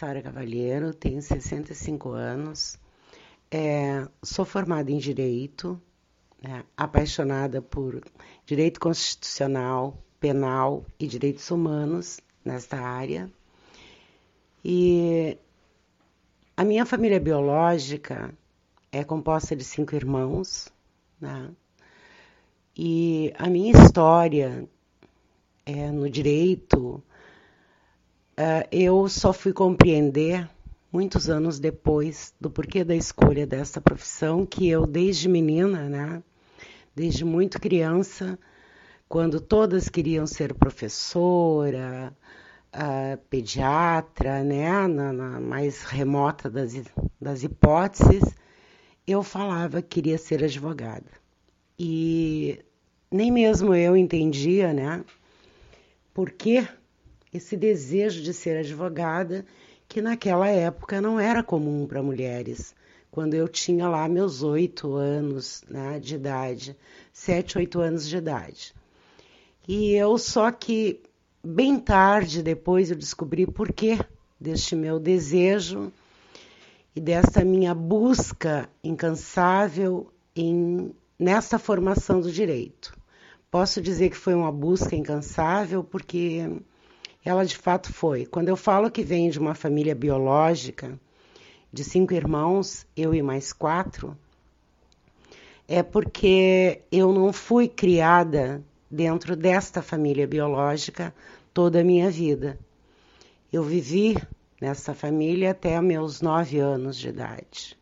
Sara 0.00 0.22
Cavalheiro, 0.22 0.94
tenho 0.94 1.20
65 1.20 2.12
anos, 2.12 2.78
é, 3.50 4.08
sou 4.22 4.46
formada 4.46 4.90
em 4.90 4.96
Direito, 4.96 5.78
né, 6.42 6.64
apaixonada 6.74 7.60
por 7.60 8.00
Direito 8.46 8.80
Constitucional, 8.80 10.02
Penal 10.18 10.86
e 10.98 11.06
Direitos 11.06 11.50
Humanos 11.50 12.18
nesta 12.42 12.78
área. 12.78 13.30
E 14.64 15.36
a 16.56 16.64
minha 16.64 16.86
família 16.86 17.20
biológica 17.20 18.32
é 18.90 19.04
composta 19.04 19.54
de 19.54 19.64
cinco 19.64 19.94
irmãos, 19.94 20.72
né? 21.20 21.50
E 22.74 23.34
a 23.36 23.50
minha 23.50 23.72
história 23.72 24.66
é, 25.66 25.90
no 25.90 26.08
direito, 26.08 27.02
é, 28.40 28.66
eu 28.72 29.06
só 29.06 29.34
fui 29.34 29.52
compreender 29.52 30.48
muitos 30.90 31.28
anos 31.28 31.58
depois 31.58 32.34
do 32.40 32.50
porquê 32.50 32.82
da 32.82 32.96
escolha 32.96 33.46
dessa 33.46 33.82
profissão, 33.82 34.46
que 34.46 34.66
eu 34.66 34.86
desde 34.86 35.28
menina, 35.28 35.90
né, 35.90 36.22
desde 36.96 37.22
muito 37.22 37.60
criança, 37.60 38.38
quando 39.06 39.42
todas 39.42 39.90
queriam 39.90 40.26
ser 40.26 40.54
professora, 40.54 42.16
uh, 42.74 43.18
pediatra, 43.28 44.42
né, 44.42 44.86
na, 44.88 45.12
na, 45.12 45.38
mais 45.38 45.82
remota 45.82 46.48
das, 46.48 46.72
das 47.20 47.42
hipóteses, 47.42 48.22
eu 49.06 49.22
falava 49.22 49.82
que 49.82 50.00
queria 50.00 50.16
ser 50.16 50.42
advogada. 50.42 51.10
E 51.78 52.58
nem 53.10 53.30
mesmo 53.30 53.74
eu 53.74 53.94
entendia, 53.94 54.72
né, 54.72 55.04
por 56.14 56.30
que 56.30 56.66
esse 57.32 57.56
desejo 57.56 58.22
de 58.22 58.32
ser 58.32 58.58
advogada, 58.58 59.44
que 59.88 60.00
naquela 60.00 60.48
época 60.48 61.00
não 61.00 61.18
era 61.18 61.42
comum 61.42 61.86
para 61.86 62.02
mulheres. 62.02 62.74
Quando 63.10 63.34
eu 63.34 63.48
tinha 63.48 63.88
lá 63.88 64.08
meus 64.08 64.42
oito 64.42 64.94
anos 64.94 65.64
né, 65.68 65.98
de 65.98 66.14
idade, 66.14 66.76
sete, 67.12 67.58
oito 67.58 67.80
anos 67.80 68.08
de 68.08 68.16
idade. 68.16 68.74
E 69.66 69.92
eu 69.92 70.16
só 70.16 70.50
que 70.50 71.00
bem 71.42 71.78
tarde 71.78 72.42
depois 72.42 72.90
eu 72.90 72.96
descobri 72.96 73.46
por 73.46 73.72
que 73.72 73.98
deste 74.38 74.76
meu 74.76 74.98
desejo 74.98 75.92
e 76.94 77.00
dessa 77.00 77.44
minha 77.44 77.74
busca 77.74 78.68
incansável 78.82 80.12
em 80.34 80.92
nessa 81.18 81.58
formação 81.58 82.20
do 82.20 82.32
direito. 82.32 82.96
Posso 83.50 83.80
dizer 83.80 84.10
que 84.10 84.16
foi 84.16 84.34
uma 84.34 84.50
busca 84.50 84.96
incansável 84.96 85.84
porque 85.84 86.48
ela 87.24 87.44
de 87.44 87.56
fato 87.56 87.92
foi. 87.92 88.26
Quando 88.26 88.48
eu 88.48 88.56
falo 88.56 88.90
que 88.90 89.02
vem 89.02 89.30
de 89.30 89.38
uma 89.38 89.54
família 89.54 89.94
biológica 89.94 90.98
de 91.72 91.84
cinco 91.84 92.14
irmãos, 92.14 92.86
eu 92.96 93.14
e 93.14 93.22
mais 93.22 93.52
quatro, 93.52 94.16
é 95.68 95.82
porque 95.82 96.82
eu 96.90 97.12
não 97.12 97.32
fui 97.32 97.68
criada 97.68 98.62
dentro 98.90 99.36
desta 99.36 99.80
família 99.80 100.26
biológica 100.26 101.14
toda 101.54 101.80
a 101.80 101.84
minha 101.84 102.10
vida. 102.10 102.58
Eu 103.52 103.62
vivi 103.62 104.16
nessa 104.60 104.94
família 104.94 105.52
até 105.52 105.80
meus 105.80 106.20
nove 106.20 106.58
anos 106.58 106.96
de 106.96 107.08
idade. 107.08 107.78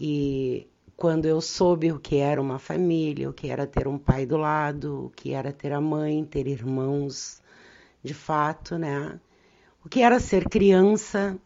E 0.00 0.66
quando 0.96 1.26
eu 1.26 1.40
soube 1.40 1.92
o 1.92 2.00
que 2.00 2.16
era 2.16 2.40
uma 2.40 2.58
família, 2.58 3.28
o 3.28 3.32
que 3.32 3.48
era 3.48 3.66
ter 3.66 3.86
um 3.86 3.98
pai 3.98 4.24
do 4.24 4.36
lado, 4.36 5.06
o 5.06 5.10
que 5.10 5.32
era 5.32 5.52
ter 5.52 5.72
a 5.72 5.80
mãe, 5.80 6.24
ter 6.24 6.46
irmãos, 6.46 7.42
de 8.06 8.14
fato, 8.14 8.78
né? 8.78 9.20
O 9.84 9.88
que 9.88 10.00
era 10.00 10.18
ser 10.18 10.48
criança, 10.48 11.38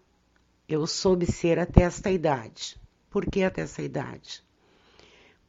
eu 0.68 0.86
soube 0.86 1.26
ser 1.26 1.58
até 1.58 1.82
esta 1.82 2.10
idade. 2.10 2.78
Por 3.10 3.26
que 3.26 3.42
até 3.42 3.62
essa 3.62 3.82
idade? 3.82 4.44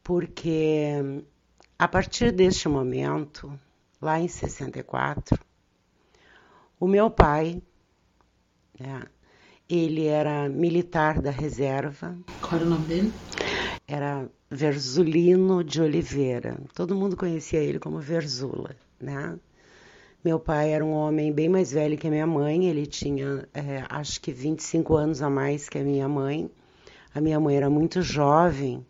Porque 0.02 1.22
a 1.78 1.86
partir 1.86 2.32
deste 2.32 2.68
momento, 2.68 3.52
lá 4.00 4.18
em 4.18 4.26
64, 4.26 5.38
o 6.80 6.88
meu 6.88 7.10
pai, 7.10 7.62
né, 8.80 9.04
ele 9.68 10.06
era 10.06 10.48
militar 10.48 11.20
da 11.20 11.30
reserva. 11.30 12.16
Qual 12.40 12.56
era 12.56 12.64
o 12.64 12.70
nome 12.70 12.86
dele? 12.86 13.12
Era 13.86 14.28
Verzulino 14.50 15.62
de 15.62 15.80
Oliveira. 15.80 16.58
Todo 16.74 16.96
mundo 16.96 17.16
conhecia 17.16 17.60
ele 17.60 17.78
como 17.78 18.00
Verzula, 18.00 18.74
né? 19.00 19.38
Meu 20.24 20.38
pai 20.38 20.70
era 20.70 20.84
um 20.84 20.92
homem 20.92 21.32
bem 21.32 21.48
mais 21.48 21.72
velho 21.72 21.98
que 21.98 22.06
a 22.06 22.10
minha 22.10 22.26
mãe, 22.28 22.66
ele 22.66 22.86
tinha 22.86 23.48
é, 23.52 23.84
acho 23.88 24.20
que 24.20 24.30
25 24.30 24.94
anos 24.94 25.20
a 25.20 25.28
mais 25.28 25.68
que 25.68 25.78
a 25.78 25.82
minha 25.82 26.08
mãe. 26.08 26.48
A 27.12 27.20
minha 27.20 27.40
mãe 27.40 27.56
era 27.56 27.68
muito 27.68 28.00
jovem 28.02 28.86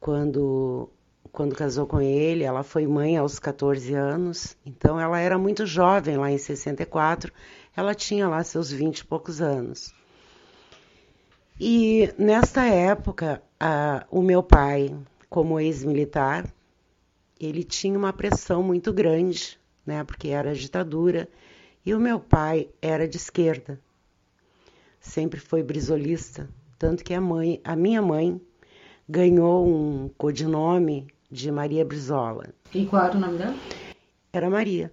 quando, 0.00 0.88
quando 1.30 1.54
casou 1.54 1.86
com 1.86 2.00
ele, 2.00 2.44
ela 2.44 2.62
foi 2.62 2.86
mãe 2.86 3.18
aos 3.18 3.38
14 3.38 3.92
anos, 3.92 4.56
então 4.64 4.98
ela 4.98 5.20
era 5.20 5.36
muito 5.36 5.66
jovem 5.66 6.16
lá 6.16 6.30
em 6.32 6.38
64, 6.38 7.30
ela 7.76 7.94
tinha 7.94 8.26
lá 8.26 8.42
seus 8.42 8.72
20 8.72 9.00
e 9.00 9.04
poucos 9.04 9.42
anos. 9.42 9.92
E 11.60 12.10
nesta 12.16 12.64
época, 12.64 13.42
a, 13.60 14.06
o 14.10 14.22
meu 14.22 14.42
pai, 14.42 14.96
como 15.28 15.60
ex-militar, 15.60 16.46
ele 17.38 17.62
tinha 17.62 17.98
uma 17.98 18.14
pressão 18.14 18.62
muito 18.62 18.94
grande 18.94 19.57
né, 19.88 20.04
porque 20.04 20.28
era 20.28 20.54
ditadura, 20.54 21.26
e 21.84 21.94
o 21.94 21.98
meu 21.98 22.20
pai 22.20 22.68
era 22.82 23.08
de 23.08 23.16
esquerda. 23.16 23.80
Sempre 25.00 25.40
foi 25.40 25.62
brisolista, 25.62 26.46
tanto 26.78 27.02
que 27.02 27.14
a 27.14 27.20
mãe, 27.22 27.58
a 27.64 27.74
minha 27.74 28.02
mãe 28.02 28.38
ganhou 29.08 29.66
um 29.66 30.10
codinome 30.18 31.08
de 31.30 31.50
Maria 31.50 31.86
Brizola. 31.86 32.52
E 32.74 32.84
qual 32.84 33.06
era 33.06 33.16
o 33.16 33.20
nome 33.20 33.38
dela? 33.38 33.56
Era 34.30 34.50
Maria, 34.50 34.92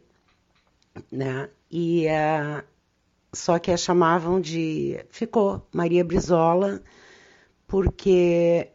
né? 1.11 1.49
E 1.69 2.05
uh, 2.07 2.63
só 3.33 3.59
que 3.59 3.71
a 3.71 3.77
chamavam 3.77 4.39
de 4.39 5.03
ficou 5.09 5.67
Maria 5.73 6.05
Brizola 6.05 6.81
porque 7.67 8.69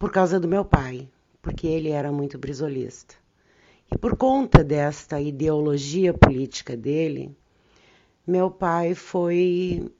por 0.00 0.10
causa 0.10 0.40
do 0.40 0.48
meu 0.48 0.64
pai, 0.64 1.08
porque 1.40 1.68
ele 1.68 1.90
era 1.90 2.10
muito 2.10 2.38
brisolista. 2.38 3.19
E 3.92 3.98
por 3.98 4.16
conta 4.16 4.62
desta 4.62 5.20
ideologia 5.20 6.14
política 6.14 6.76
dele, 6.76 7.36
meu 8.26 8.50
pai 8.50 8.94
foi, 8.94 9.90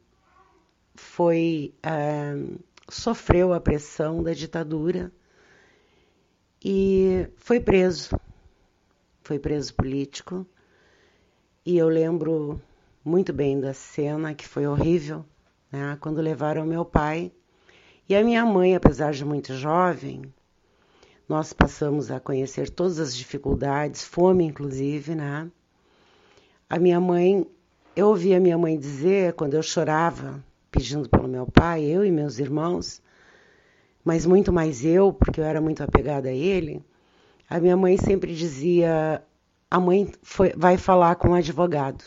foi 0.95 1.75
é, 1.83 2.35
sofreu 2.89 3.53
a 3.53 3.61
pressão 3.61 4.23
da 4.23 4.33
ditadura 4.33 5.13
e 6.65 7.29
foi 7.37 7.59
preso. 7.59 8.11
Foi 9.23 9.39
preso 9.39 9.75
político. 9.75 10.47
E 11.65 11.77
eu 11.77 11.89
lembro 11.89 12.61
muito 13.05 13.33
bem 13.33 13.61
da 13.61 13.75
cena, 13.75 14.35
que 14.35 14.47
foi 14.47 14.67
horrível, 14.67 15.25
né, 15.71 15.97
quando 16.01 16.21
levaram 16.21 16.65
meu 16.65 16.85
pai. 16.85 17.33
E 18.09 18.15
a 18.15 18.25
minha 18.25 18.45
mãe, 18.45 18.75
apesar 18.75 19.13
de 19.13 19.25
muito 19.25 19.55
jovem, 19.55 20.23
nós 21.31 21.53
passamos 21.53 22.11
a 22.11 22.19
conhecer 22.19 22.69
todas 22.69 22.99
as 22.99 23.17
dificuldades, 23.17 24.03
fome 24.03 24.45
inclusive, 24.45 25.15
né? 25.15 25.49
A 26.69 26.77
minha 26.77 26.99
mãe, 26.99 27.47
eu 27.95 28.09
ouvi 28.09 28.35
a 28.35 28.41
minha 28.41 28.59
mãe 28.59 28.77
dizer 28.77 29.35
quando 29.35 29.55
eu 29.55 29.63
chorava 29.63 30.43
pedindo 30.73 31.09
pelo 31.09 31.29
meu 31.29 31.47
pai, 31.47 31.85
eu 31.85 32.05
e 32.05 32.11
meus 32.11 32.41
irmãos, 32.41 33.01
mas 34.05 34.27
muito 34.27 34.53
mais 34.53 34.85
eu, 34.85 35.13
porque 35.13 35.39
eu 35.39 35.45
era 35.45 35.61
muito 35.61 35.85
apegada 35.85 36.29
a 36.29 36.33
ele. 36.33 36.85
A 37.49 37.61
minha 37.61 37.77
mãe 37.77 37.97
sempre 37.97 38.35
dizia: 38.35 39.23
a 39.71 39.79
mãe 39.79 40.11
foi, 40.25 40.53
vai 40.57 40.77
falar 40.77 41.15
com 41.15 41.29
o 41.29 41.35
advogado. 41.35 42.03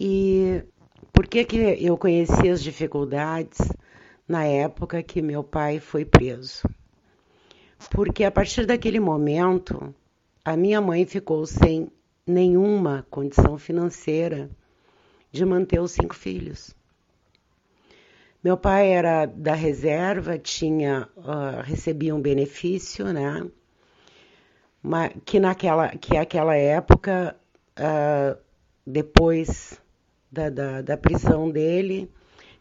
E 0.00 0.64
por 1.12 1.26
que, 1.26 1.44
que 1.44 1.56
eu 1.84 1.98
conheci 1.98 2.48
as 2.48 2.62
dificuldades 2.62 3.58
na 4.26 4.44
época 4.44 5.02
que 5.02 5.20
meu 5.20 5.44
pai 5.44 5.80
foi 5.80 6.06
preso? 6.06 6.62
Porque 7.90 8.24
a 8.24 8.30
partir 8.30 8.66
daquele 8.66 9.00
momento 9.00 9.94
a 10.44 10.56
minha 10.56 10.80
mãe 10.80 11.06
ficou 11.06 11.46
sem 11.46 11.90
nenhuma 12.26 13.06
condição 13.10 13.56
financeira 13.58 14.50
de 15.32 15.44
manter 15.44 15.80
os 15.80 15.92
cinco 15.92 16.14
filhos. 16.14 16.74
Meu 18.42 18.56
pai 18.56 18.92
era 18.92 19.24
da 19.24 19.54
reserva, 19.54 20.38
tinha 20.38 21.08
uh, 21.16 21.62
recebia 21.62 22.14
um 22.14 22.20
benefício, 22.20 23.10
né? 23.12 23.46
Mas, 24.82 25.12
que 25.24 25.40
naquela 25.40 25.88
que 25.88 26.14
aquela 26.16 26.54
época, 26.54 27.34
uh, 27.78 28.38
depois 28.86 29.80
da, 30.30 30.50
da, 30.50 30.82
da 30.82 30.96
prisão 30.96 31.50
dele, 31.50 32.10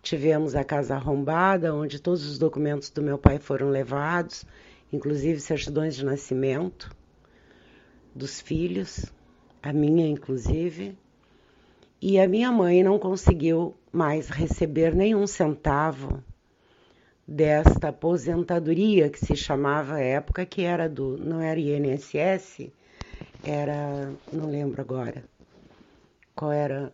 tivemos 0.02 0.56
a 0.56 0.64
casa 0.64 0.96
arrombada, 0.96 1.76
onde 1.76 2.02
todos 2.02 2.26
os 2.26 2.40
documentos 2.40 2.90
do 2.90 3.02
meu 3.02 3.18
pai 3.18 3.38
foram 3.38 3.70
levados 3.70 4.46
inclusive 4.94 5.40
certidões 5.40 5.96
de 5.96 6.06
nascimento 6.06 6.96
dos 8.16 8.40
filhos, 8.40 9.12
a 9.62 9.74
minha 9.74 10.08
inclusive, 10.08 10.96
e 12.00 12.20
a 12.20 12.28
minha 12.28 12.52
mãe 12.52 12.84
não 12.84 13.00
conseguiu 13.00 13.76
mais 13.92 14.30
receber 14.30 14.94
nenhum 14.94 15.26
centavo 15.26 16.24
desta 17.28 17.88
aposentadoria 17.88 19.10
que 19.10 19.18
se 19.18 19.36
chamava 19.36 19.96
à 19.96 20.00
época, 20.00 20.46
que 20.46 20.62
era 20.62 20.88
do, 20.88 21.18
não 21.18 21.42
era 21.42 21.60
INSS, 21.60 22.70
era, 23.44 24.14
não 24.32 24.48
lembro 24.50 24.82
agora, 24.82 25.24
qual 26.36 26.52
era, 26.52 26.94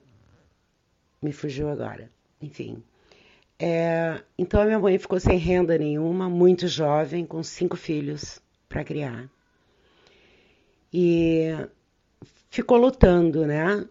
me 1.22 1.34
fugiu 1.34 1.69
agora, 1.69 2.10
enfim. 2.42 2.81
É, 3.62 4.24
então 4.38 4.62
a 4.62 4.66
minha 4.66 4.80
mãe 4.80 4.98
ficou 4.98 5.20
sem 5.20 5.38
renda 5.38 5.78
nenhuma, 5.78 6.30
muito 6.30 6.68
jovem, 6.68 7.26
com 7.26 7.44
cinco 7.44 7.76
filhos 7.76 8.40
para 8.70 8.86
criar. 8.86 9.30
E 10.94 11.50
ficou 12.50 12.78
lutando, 12.78 13.46
né? 13.46 13.86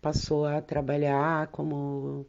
Passou 0.00 0.44
a 0.44 0.60
trabalhar 0.60 1.46
como 1.48 2.26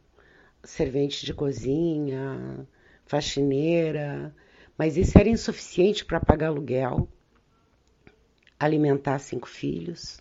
servente 0.62 1.26
de 1.26 1.34
cozinha, 1.34 2.66
faxineira, 3.04 4.34
mas 4.78 4.96
isso 4.96 5.18
era 5.18 5.28
insuficiente 5.28 6.04
para 6.04 6.20
pagar 6.20 6.48
aluguel, 6.48 7.08
alimentar 8.58 9.18
cinco 9.18 9.48
filhos, 9.48 10.20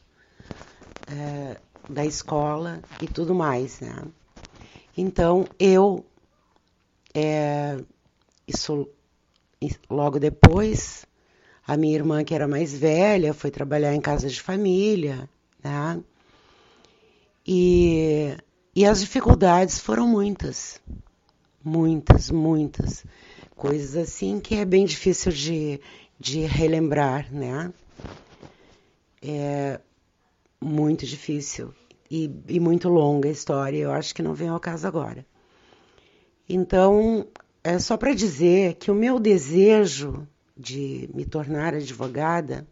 é, 1.08 1.58
da 1.88 2.06
escola 2.06 2.82
e 3.02 3.08
tudo 3.08 3.34
mais, 3.34 3.80
né? 3.80 4.04
Então 4.98 5.48
eu, 5.60 6.06
é, 7.14 7.78
isso 8.48 8.90
logo 9.90 10.20
depois, 10.20 11.06
a 11.66 11.78
minha 11.78 11.96
irmã 11.96 12.24
que 12.24 12.34
era 12.34 12.48
mais 12.48 12.74
velha 12.74 13.34
foi 13.34 13.52
trabalhar 13.52 13.94
em 13.94 14.02
casa 14.02 14.28
de 14.28 14.42
família, 14.42 15.30
né? 15.64 16.02
E, 17.46 18.36
e 18.76 18.86
as 18.86 19.02
dificuldades 19.02 19.80
foram 19.80 20.08
muitas 20.08 20.82
muitas, 21.64 22.30
muitas 22.30 23.06
coisas 23.56 23.96
assim 23.96 24.40
que 24.40 24.56
é 24.56 24.66
bem 24.66 24.86
difícil 24.86 25.32
de, 25.32 25.80
de 26.20 26.42
relembrar, 26.42 27.32
né? 27.34 27.72
É 29.22 29.80
muito 30.60 31.06
difícil 31.06 31.74
e, 32.12 32.30
e 32.48 32.60
muito 32.60 32.90
longa 32.90 33.30
a 33.30 33.32
história, 33.32 33.78
eu 33.78 33.92
acho 33.92 34.14
que 34.14 34.22
não 34.22 34.34
vem 34.34 34.50
ao 34.50 34.60
caso 34.60 34.86
agora. 34.86 35.26
Então, 36.56 37.26
é 37.64 37.80
só 37.80 37.98
para 37.98 38.14
dizer 38.14 38.76
que 38.76 38.92
o 38.92 38.94
meu 38.94 39.20
desejo 39.20 40.28
de 40.56 41.10
me 41.12 41.26
tornar 41.26 41.74
advogada 41.74 42.68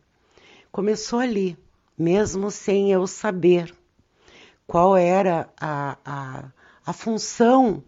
começou 0.71 1.17
ali, 1.17 1.57
mesmo 1.97 2.51
sem 2.51 2.91
eu 2.91 3.07
saber 3.07 3.73
qual 4.67 4.95
era 4.95 5.49
a, 5.59 5.97
a, 6.05 6.51
a 6.85 6.93
função 6.93 7.83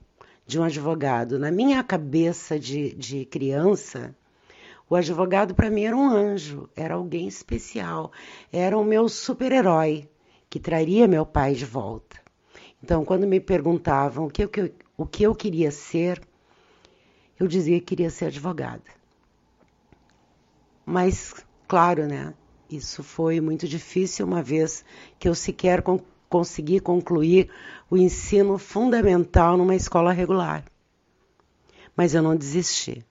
de 0.48 0.60
um 0.60 0.64
advogado. 0.64 1.38
Na 1.38 1.52
minha 1.52 1.84
cabeça 1.84 2.60
de, 2.60 2.96
de 2.96 3.24
criança, 3.26 4.16
o 4.90 4.96
advogado 4.96 5.54
para 5.54 5.70
mim 5.70 5.84
era 5.84 5.96
um 5.96 6.10
anjo, 6.10 6.68
era 6.76 6.96
alguém 6.96 7.28
especial, 7.28 8.12
era 8.52 8.76
o 8.76 8.84
meu 8.84 9.08
super-herói 9.08 10.10
que 10.50 10.60
traria 10.60 11.08
meu 11.08 11.24
pai 11.24 11.54
de 11.54 11.66
volta. 11.66 12.18
Então, 12.84 13.06
quando 13.06 13.28
me 13.28 13.40
perguntavam 13.40 14.26
o 14.26 14.30
que, 14.32 14.42
eu, 14.42 14.50
o 14.98 15.06
que 15.06 15.24
eu 15.24 15.34
queria 15.34 15.72
ser, 15.72 16.22
eu 17.40 17.48
dizia 17.48 17.80
que 17.80 17.86
queria 17.86 18.10
ser 18.10 18.26
advogada. 18.26 18.84
Mas, 20.86 21.34
claro, 21.68 22.08
né? 22.08 22.34
Isso 22.70 23.04
foi 23.04 23.40
muito 23.40 23.68
difícil, 23.68 24.26
uma 24.26 24.42
vez 24.42 24.84
que 25.20 25.28
eu 25.28 25.36
sequer 25.36 25.84
conseguir 26.30 26.80
concluir 26.80 27.50
o 27.90 27.98
ensino 27.98 28.58
fundamental 28.58 29.56
numa 29.56 29.76
escola 29.76 30.12
regular. 30.12 30.66
Mas 31.96 32.16
eu 32.16 32.22
não 32.22 32.36
desisti. 32.36 33.06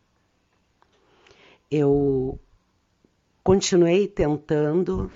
Eu 1.70 2.38
continuei 3.43 4.06
tentando, 4.08 5.11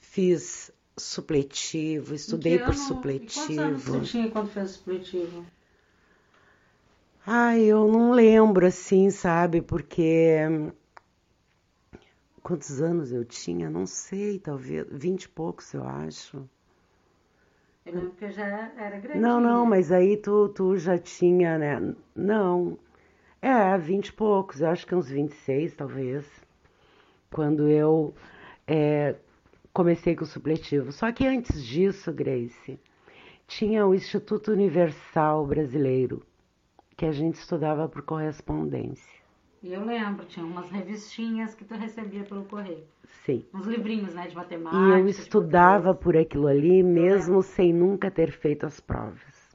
fiz 0.00 0.72
supletivo, 0.96 2.14
estudei 2.14 2.58
por 2.58 2.74
supletivo. 2.74 3.34
Quantos 3.34 3.58
anos 3.58 3.82
você 3.82 4.00
tinha 4.00 4.30
quando 4.30 4.48
fez 4.48 4.70
supletivo? 4.70 5.46
Ai, 7.26 7.64
eu 7.64 7.86
não 7.88 8.12
lembro 8.12 8.66
assim, 8.66 9.10
sabe? 9.10 9.60
Porque 9.60 10.38
quantos 12.42 12.80
anos 12.80 13.12
eu 13.12 13.24
tinha? 13.24 13.68
Não 13.68 13.84
sei, 13.86 14.38
talvez 14.38 14.86
vinte 14.90 15.24
e 15.24 15.28
poucos, 15.28 15.74
eu 15.74 15.84
acho. 15.86 16.48
Eu 17.84 17.94
lembro 17.94 18.10
que 18.12 18.24
eu 18.24 18.30
já 18.30 18.44
era 18.76 18.98
grande. 18.98 19.20
Não, 19.20 19.40
não, 19.40 19.66
mas 19.66 19.92
aí 19.92 20.16
tu, 20.16 20.48
tu 20.48 20.76
já 20.76 20.98
tinha, 20.98 21.58
né? 21.58 21.94
Não. 22.14 22.78
É, 23.42 23.76
vinte 23.78 24.08
e 24.08 24.12
poucos, 24.12 24.60
eu 24.60 24.68
acho 24.68 24.86
que 24.86 24.94
uns 24.94 25.08
26, 25.08 25.74
talvez. 25.74 26.24
Quando 27.30 27.68
eu 27.68 28.14
é, 28.66 29.14
comecei 29.76 30.16
com 30.16 30.24
o 30.24 30.26
supletivo. 30.26 30.90
Só 30.90 31.12
que 31.12 31.26
antes 31.26 31.62
disso, 31.62 32.10
Grace, 32.10 32.80
tinha 33.46 33.86
o 33.86 33.94
Instituto 33.94 34.50
Universal 34.50 35.46
Brasileiro, 35.46 36.22
que 36.96 37.04
a 37.04 37.12
gente 37.12 37.34
estudava 37.34 37.86
por 37.86 38.00
correspondência. 38.00 39.20
E 39.62 39.74
eu 39.74 39.84
lembro, 39.84 40.24
tinha 40.24 40.46
umas 40.46 40.70
revistinhas 40.70 41.54
que 41.54 41.62
tu 41.62 41.74
recebia 41.74 42.24
pelo 42.24 42.46
correio. 42.46 42.84
Sim. 43.26 43.44
Uns 43.52 43.66
livrinhos, 43.66 44.14
né, 44.14 44.26
de 44.26 44.34
matemática. 44.34 44.80
E 44.82 45.00
eu 45.00 45.08
estudava 45.08 45.94
por 45.94 46.16
aquilo 46.16 46.46
ali, 46.46 46.82
mesmo 46.82 47.42
sem 47.42 47.70
nunca 47.70 48.10
ter 48.10 48.30
feito 48.30 48.64
as 48.64 48.80
provas. 48.80 49.54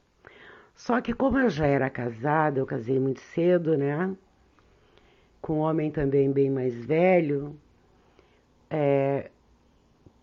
Só 0.76 1.00
que 1.00 1.12
como 1.12 1.36
eu 1.38 1.50
já 1.50 1.66
era 1.66 1.90
casada, 1.90 2.60
eu 2.60 2.66
casei 2.66 3.00
muito 3.00 3.20
cedo, 3.20 3.76
né? 3.76 4.16
Com 5.40 5.54
um 5.54 5.60
homem 5.62 5.90
também 5.90 6.30
bem 6.30 6.48
mais 6.48 6.84
velho, 6.84 7.58
é, 8.70 9.32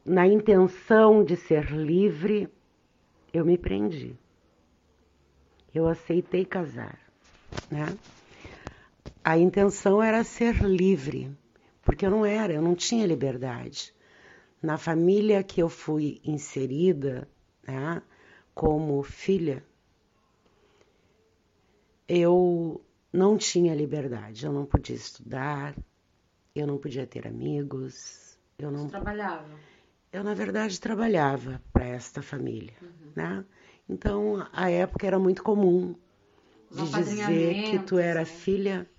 na 0.06 0.28
intenção 0.28 1.24
de 1.24 1.36
ser 1.36 1.72
livre, 1.72 2.50
eu 3.34 3.46
me 3.46 3.57
prendi. 3.57 4.16
Eu 5.74 5.88
aceitei 5.88 6.46
casar, 6.46 7.00
né? 7.69 7.86
a 9.24 9.38
intenção 9.38 10.01
era 10.01 10.24
ser 10.24 10.63
livre, 10.63 11.30
porque 11.84 12.06
eu 12.06 12.10
não 12.10 12.25
era, 12.25 12.53
eu 12.53 12.62
não 12.62 12.75
tinha 12.75 13.06
liberdade. 13.06 13.94
Na 14.62 14.77
família 14.77 15.44
que 15.44 15.62
eu 15.62 15.70
fui 15.70 16.20
inserida, 16.24 17.27
né, 17.65 18.01
como 18.53 19.01
filha, 19.03 19.63
eu 22.08 22.84
não 23.13 23.38
tinha 23.38 23.75
liberdade. 23.75 24.46
Eu 24.46 24.51
não 24.51 24.65
podia 24.65 24.96
estudar, 24.96 25.75
eu 26.56 26.65
não 26.65 26.77
podia 26.77 27.06
ter 27.06 27.27
amigos, 27.27 28.38
eu 28.58 28.72
não. 28.72 28.86
Você 28.86 28.89
trabalhava? 28.89 29.48
Eu 30.12 30.24
na 30.24 30.34
verdade 30.34 30.80
trabalhava 30.80 31.62
para 31.72 31.86
esta 31.86 32.22
família, 32.22 32.74
uhum. 32.82 33.12
né? 33.16 33.46
Então 33.88 34.48
a 34.51 34.70
época 34.70 35.06
era 35.06 35.20
muito 35.20 35.44
comum 35.44 35.96
de 36.72 36.89
dizer 36.89 37.63
que 37.63 37.80
tu 37.80 37.98
era 37.98 38.20
né? 38.20 38.25
filha 38.25 38.89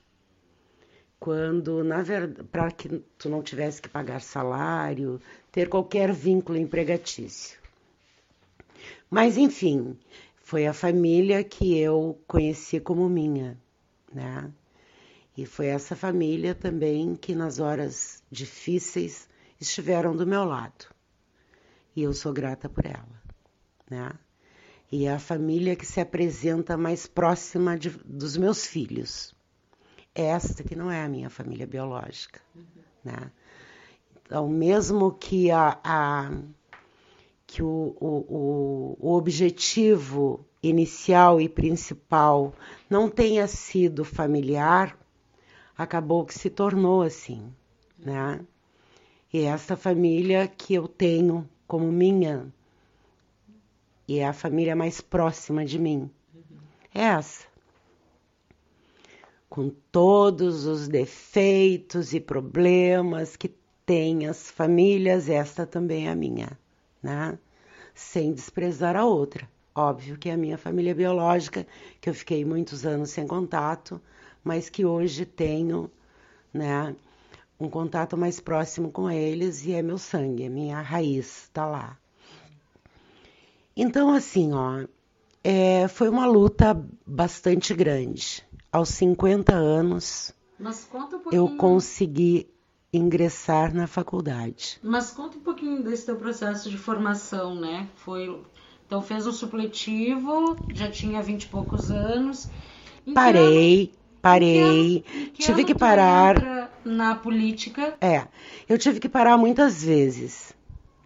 quando, 1.20 1.84
na 1.84 2.02
verdade, 2.02 2.48
para 2.48 2.70
que 2.70 2.88
tu 3.18 3.28
não 3.28 3.42
tivesse 3.42 3.82
que 3.82 3.88
pagar 3.88 4.22
salário, 4.22 5.20
ter 5.52 5.68
qualquer 5.68 6.12
vínculo 6.12 6.56
empregatício. 6.56 7.58
Mas, 9.10 9.36
enfim, 9.36 9.98
foi 10.42 10.66
a 10.66 10.72
família 10.72 11.44
que 11.44 11.78
eu 11.78 12.18
conheci 12.26 12.80
como 12.80 13.08
minha, 13.08 13.58
né? 14.12 14.50
E 15.36 15.44
foi 15.44 15.66
essa 15.66 15.94
família 15.94 16.54
também 16.54 17.14
que 17.14 17.34
nas 17.34 17.58
horas 17.58 18.22
difíceis 18.30 19.28
estiveram 19.60 20.16
do 20.16 20.26
meu 20.26 20.44
lado. 20.44 20.86
E 21.94 22.02
eu 22.02 22.12
sou 22.12 22.32
grata 22.32 22.68
por 22.68 22.86
ela, 22.86 23.22
né? 23.90 24.12
E 24.92 25.06
é 25.06 25.12
a 25.12 25.18
família 25.18 25.76
que 25.76 25.86
se 25.86 26.00
apresenta 26.00 26.76
mais 26.76 27.06
próxima 27.06 27.78
de, 27.78 27.90
dos 27.90 28.36
meus 28.36 28.66
filhos 28.66 29.34
esta 30.14 30.62
que 30.62 30.76
não 30.76 30.90
é 30.90 31.02
a 31.02 31.08
minha 31.08 31.30
família 31.30 31.66
biológica, 31.66 32.40
uhum. 32.54 32.64
né? 33.04 33.30
Então, 34.22 34.48
mesmo 34.48 35.12
que 35.12 35.50
a, 35.50 35.78
a 35.82 36.30
que 37.46 37.62
o, 37.62 37.96
o, 38.00 38.96
o 39.00 39.12
objetivo 39.16 40.46
inicial 40.62 41.40
e 41.40 41.48
principal 41.48 42.54
não 42.88 43.08
tenha 43.08 43.46
sido 43.48 44.04
familiar, 44.04 44.96
acabou 45.76 46.24
que 46.24 46.34
se 46.34 46.48
tornou 46.48 47.02
assim, 47.02 47.52
né? 47.98 48.40
E 49.32 49.42
essa 49.42 49.76
família 49.76 50.46
que 50.46 50.74
eu 50.74 50.86
tenho 50.86 51.48
como 51.70 51.92
minha, 51.92 52.52
e 54.08 54.18
é 54.18 54.26
a 54.26 54.32
família 54.32 54.74
mais 54.74 55.00
próxima 55.00 55.64
de 55.64 55.78
mim, 55.78 56.10
é 56.92 57.02
essa. 57.02 57.46
Com 59.48 59.70
todos 59.92 60.66
os 60.66 60.88
defeitos 60.88 62.12
e 62.12 62.18
problemas 62.18 63.36
que 63.36 63.54
têm 63.86 64.26
as 64.26 64.50
famílias, 64.50 65.28
esta 65.28 65.64
também 65.64 66.08
é 66.08 66.10
a 66.10 66.16
minha, 66.16 66.58
né? 67.00 67.38
Sem 67.94 68.32
desprezar 68.32 68.96
a 68.96 69.04
outra, 69.04 69.48
óbvio 69.72 70.18
que 70.18 70.28
é 70.28 70.32
a 70.32 70.36
minha 70.36 70.58
família 70.58 70.92
biológica, 70.92 71.64
que 72.00 72.10
eu 72.10 72.14
fiquei 72.14 72.44
muitos 72.44 72.84
anos 72.84 73.10
sem 73.10 73.28
contato, 73.28 74.02
mas 74.42 74.68
que 74.68 74.84
hoje 74.84 75.24
tenho, 75.24 75.88
né, 76.52 76.96
um 77.60 77.68
contato 77.68 78.16
mais 78.16 78.40
próximo 78.40 78.90
com 78.90 79.10
eles 79.10 79.64
e 79.66 79.72
é 79.72 79.82
meu 79.82 79.98
sangue, 79.98 80.44
é 80.44 80.48
minha 80.48 80.80
raiz, 80.80 81.42
está 81.44 81.66
lá. 81.66 81.98
Então, 83.76 84.12
assim, 84.12 84.52
ó, 84.52 84.84
é, 85.44 85.86
foi 85.88 86.08
uma 86.08 86.26
luta 86.26 86.82
bastante 87.06 87.74
grande. 87.74 88.42
Aos 88.72 88.88
50 88.90 89.54
anos, 89.54 90.34
um 90.58 91.30
eu 91.30 91.56
consegui 91.56 92.48
ingressar 92.92 93.74
na 93.74 93.86
faculdade. 93.86 94.78
Mas 94.82 95.10
conta 95.10 95.36
um 95.36 95.40
pouquinho 95.40 95.82
desse 95.82 96.06
teu 96.06 96.16
processo 96.16 96.70
de 96.70 96.78
formação, 96.78 97.54
né? 97.54 97.88
Foi, 97.96 98.40
então 98.86 99.00
fez 99.00 99.26
um 99.26 99.32
supletivo, 99.32 100.56
já 100.72 100.90
tinha 100.90 101.22
vinte 101.22 101.44
e 101.44 101.48
poucos 101.48 101.90
anos. 101.90 102.48
Parei, 103.14 103.86
que 103.86 103.92
ano, 103.92 104.20
parei, 104.20 105.00
que 105.00 105.30
que 105.30 105.42
tive 105.42 105.64
que 105.64 105.74
parar 105.74 106.59
na 106.84 107.14
política. 107.14 107.94
É, 108.00 108.26
eu 108.68 108.78
tive 108.78 109.00
que 109.00 109.08
parar 109.08 109.36
muitas 109.36 109.84
vezes, 109.84 110.54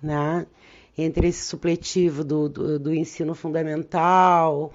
né? 0.03 0.47
Entre 0.97 1.29
esse 1.29 1.45
supletivo 1.45 2.23
do, 2.23 2.49
do, 2.49 2.79
do 2.79 2.95
ensino 2.95 3.35
fundamental 3.35 4.73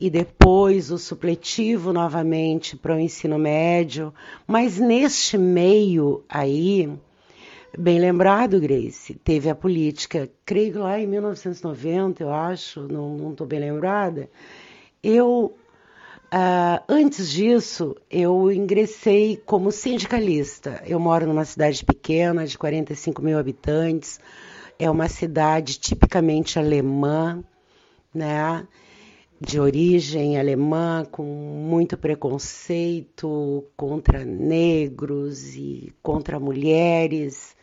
e 0.00 0.08
depois 0.08 0.90
o 0.90 0.98
supletivo 0.98 1.92
novamente 1.92 2.76
para 2.76 2.94
o 2.94 2.98
ensino 2.98 3.38
médio. 3.38 4.14
Mas 4.46 4.78
neste 4.78 5.36
meio 5.36 6.24
aí, 6.28 6.88
bem 7.76 7.98
lembrado, 7.98 8.60
Grace, 8.60 9.14
teve 9.14 9.50
a 9.50 9.54
política, 9.54 10.30
creio 10.44 10.80
lá 10.80 10.98
em 10.98 11.06
1990, 11.06 12.22
eu 12.22 12.32
acho, 12.32 12.82
não 12.88 13.32
estou 13.32 13.46
bem 13.46 13.60
lembrada. 13.60 14.30
Eu 15.02 15.54
Uh, 16.30 16.84
antes 16.86 17.30
disso, 17.30 17.96
eu 18.10 18.52
ingressei 18.52 19.38
como 19.46 19.72
sindicalista. 19.72 20.82
Eu 20.86 21.00
moro 21.00 21.26
numa 21.26 21.44
cidade 21.46 21.82
pequena, 21.82 22.46
de 22.46 22.58
45 22.58 23.22
mil 23.22 23.38
habitantes. 23.38 24.20
É 24.78 24.90
uma 24.90 25.08
cidade 25.08 25.78
tipicamente 25.78 26.58
alemã, 26.58 27.42
né? 28.12 28.66
De 29.40 29.58
origem 29.58 30.38
alemã, 30.38 31.06
com 31.10 31.22
muito 31.24 31.96
preconceito 31.96 33.64
contra 33.74 34.22
negros 34.22 35.54
e 35.54 35.94
contra 36.02 36.38
mulheres. 36.38 37.56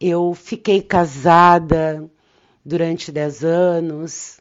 Eu 0.00 0.34
fiquei 0.34 0.82
casada 0.82 2.10
durante 2.64 3.12
10 3.12 3.44
anos 3.44 4.40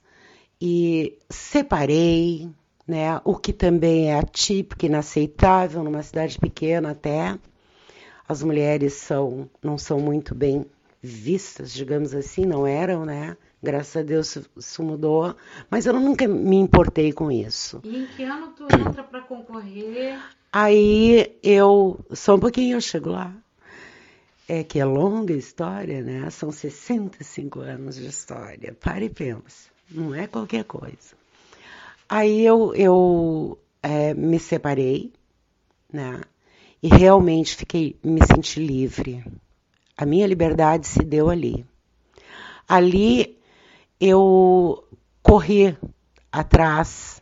e 0.59 1.19
separei 1.29 2.49
né? 2.87 3.19
O 3.23 3.35
que 3.35 3.53
também 3.53 4.11
é 4.11 4.19
atípico, 4.19 4.85
inaceitável 4.85 5.83
numa 5.83 6.03
cidade 6.03 6.37
pequena 6.37 6.91
até. 6.91 7.37
As 8.27 8.43
mulheres 8.43 8.93
são, 8.93 9.49
não 9.61 9.77
são 9.77 9.99
muito 9.99 10.33
bem 10.33 10.65
vistas, 11.01 11.73
digamos 11.73 12.13
assim, 12.13 12.45
não 12.45 12.65
eram, 12.65 13.05
né? 13.05 13.35
Graças 13.61 13.95
a 13.95 14.01
Deus 14.01 14.37
isso 14.57 14.83
mudou, 14.83 15.35
mas 15.69 15.85
eu 15.85 15.93
nunca 15.93 16.27
me 16.27 16.57
importei 16.57 17.13
com 17.13 17.31
isso. 17.31 17.79
E 17.83 18.03
em 18.03 18.07
que 18.07 18.23
ano 18.23 18.53
tu 18.55 18.63
entra 18.63 19.03
para 19.03 19.21
concorrer? 19.21 20.19
Aí 20.51 21.37
eu, 21.41 21.99
só 22.11 22.35
um 22.35 22.39
pouquinho 22.39 22.77
eu 22.77 22.81
chego 22.81 23.09
lá. 23.09 23.33
É 24.47 24.63
que 24.63 24.79
é 24.79 24.85
longa 24.85 25.33
história, 25.33 26.01
né? 26.01 26.29
São 26.29 26.51
65 26.51 27.61
anos 27.61 27.95
de 27.95 28.05
história. 28.05 28.75
Pare 28.79 29.05
e 29.05 29.09
pensa. 29.09 29.69
Não 29.89 30.13
é 30.13 30.27
qualquer 30.27 30.65
coisa. 30.65 31.22
Aí 32.15 32.45
eu, 32.45 32.75
eu 32.75 33.57
é, 33.81 34.13
me 34.13 34.37
separei, 34.37 35.11
né? 35.91 36.21
E 36.83 36.87
realmente 36.87 37.55
fiquei, 37.55 37.97
me 38.03 38.23
senti 38.23 38.59
livre. 38.59 39.25
A 39.97 40.05
minha 40.05 40.27
liberdade 40.27 40.85
se 40.85 40.99
deu 40.99 41.31
ali. 41.31 41.65
Ali 42.69 43.35
eu 43.99 44.83
corri 45.23 45.75
atrás 46.31 47.19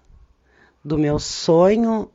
do 0.83 0.97
meu 0.97 1.19
sonho, 1.19 2.11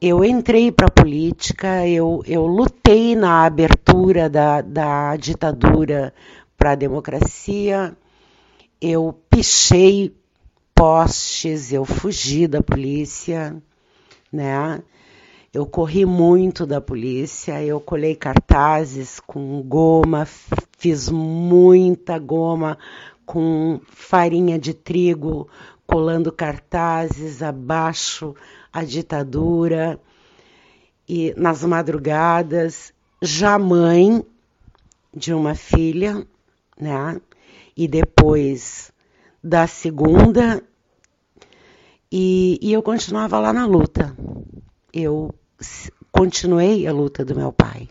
eu 0.00 0.24
entrei 0.24 0.72
para 0.72 0.88
a 0.88 0.90
política, 0.90 1.86
eu, 1.86 2.24
eu 2.26 2.44
lutei 2.46 3.14
na 3.14 3.44
abertura 3.44 4.28
da, 4.28 4.60
da 4.60 5.16
ditadura 5.16 6.12
para 6.56 6.72
a 6.72 6.74
democracia, 6.74 7.96
eu 8.80 9.16
pichei 9.30 10.18
postes, 10.78 11.72
eu 11.72 11.84
fugi 11.84 12.46
da 12.46 12.62
polícia, 12.62 13.60
né? 14.32 14.80
Eu 15.52 15.66
corri 15.66 16.06
muito 16.06 16.64
da 16.64 16.80
polícia, 16.80 17.60
eu 17.60 17.80
colei 17.80 18.14
cartazes 18.14 19.18
com 19.18 19.60
goma, 19.60 20.24
fiz 20.78 21.08
muita 21.08 22.16
goma 22.16 22.78
com 23.26 23.80
farinha 23.90 24.56
de 24.56 24.72
trigo, 24.72 25.48
colando 25.84 26.30
cartazes 26.30 27.42
abaixo 27.42 28.32
a 28.72 28.84
ditadura. 28.84 29.98
E 31.08 31.34
nas 31.36 31.64
madrugadas, 31.64 32.92
já 33.20 33.58
mãe 33.58 34.24
de 35.12 35.34
uma 35.34 35.56
filha, 35.56 36.24
né? 36.80 37.20
E 37.76 37.88
depois 37.88 38.92
da 39.42 39.66
segunda 39.66 40.62
e, 42.10 42.58
e 42.62 42.72
eu 42.72 42.82
continuava 42.82 43.38
lá 43.38 43.52
na 43.52 43.66
luta. 43.66 44.16
Eu 44.92 45.34
continuei 46.10 46.86
a 46.86 46.92
luta 46.92 47.24
do 47.24 47.36
meu 47.36 47.52
pai. 47.52 47.88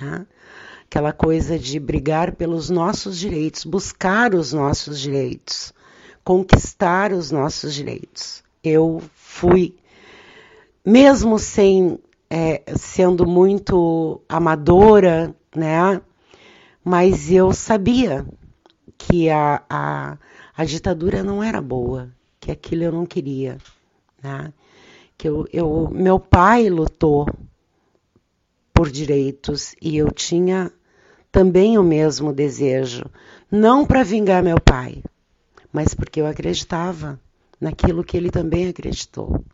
Né? 0.00 0.26
Aquela 0.84 1.12
coisa 1.12 1.58
de 1.58 1.80
brigar 1.80 2.32
pelos 2.32 2.70
nossos 2.70 3.18
direitos, 3.18 3.64
buscar 3.64 4.34
os 4.34 4.52
nossos 4.52 5.00
direitos, 5.00 5.72
conquistar 6.22 7.12
os 7.12 7.30
nossos 7.30 7.74
direitos. 7.74 8.44
Eu 8.62 9.02
fui, 9.14 9.74
mesmo 10.84 11.38
sem 11.38 11.98
é, 12.28 12.62
sendo 12.76 13.26
muito 13.26 14.20
amadora, 14.28 15.34
né? 15.54 16.00
Mas 16.84 17.30
eu 17.30 17.52
sabia 17.52 18.24
que 18.96 19.28
a, 19.28 19.62
a, 19.68 20.18
a 20.56 20.64
ditadura 20.64 21.22
não 21.22 21.42
era 21.42 21.60
boa, 21.60 22.10
que 22.40 22.50
aquilo 22.50 22.84
eu 22.84 22.92
não 22.92 23.04
queria, 23.04 23.58
né? 24.22 24.52
Que 25.18 25.28
eu, 25.28 25.46
eu, 25.52 25.90
meu 25.92 26.18
pai 26.18 26.68
lutou 26.68 27.26
por 28.72 28.90
direitos 28.90 29.74
e 29.80 29.96
eu 29.96 30.10
tinha 30.10 30.72
também 31.30 31.76
o 31.76 31.82
mesmo 31.82 32.32
desejo, 32.32 33.04
não 33.50 33.84
para 33.84 34.02
vingar 34.02 34.42
meu 34.42 34.60
pai, 34.60 35.02
mas 35.72 35.94
porque 35.94 36.20
eu 36.20 36.26
acreditava 36.26 37.20
naquilo 37.60 38.04
que 38.04 38.16
ele 38.16 38.30
também 38.30 38.68
acreditou. 38.68 39.44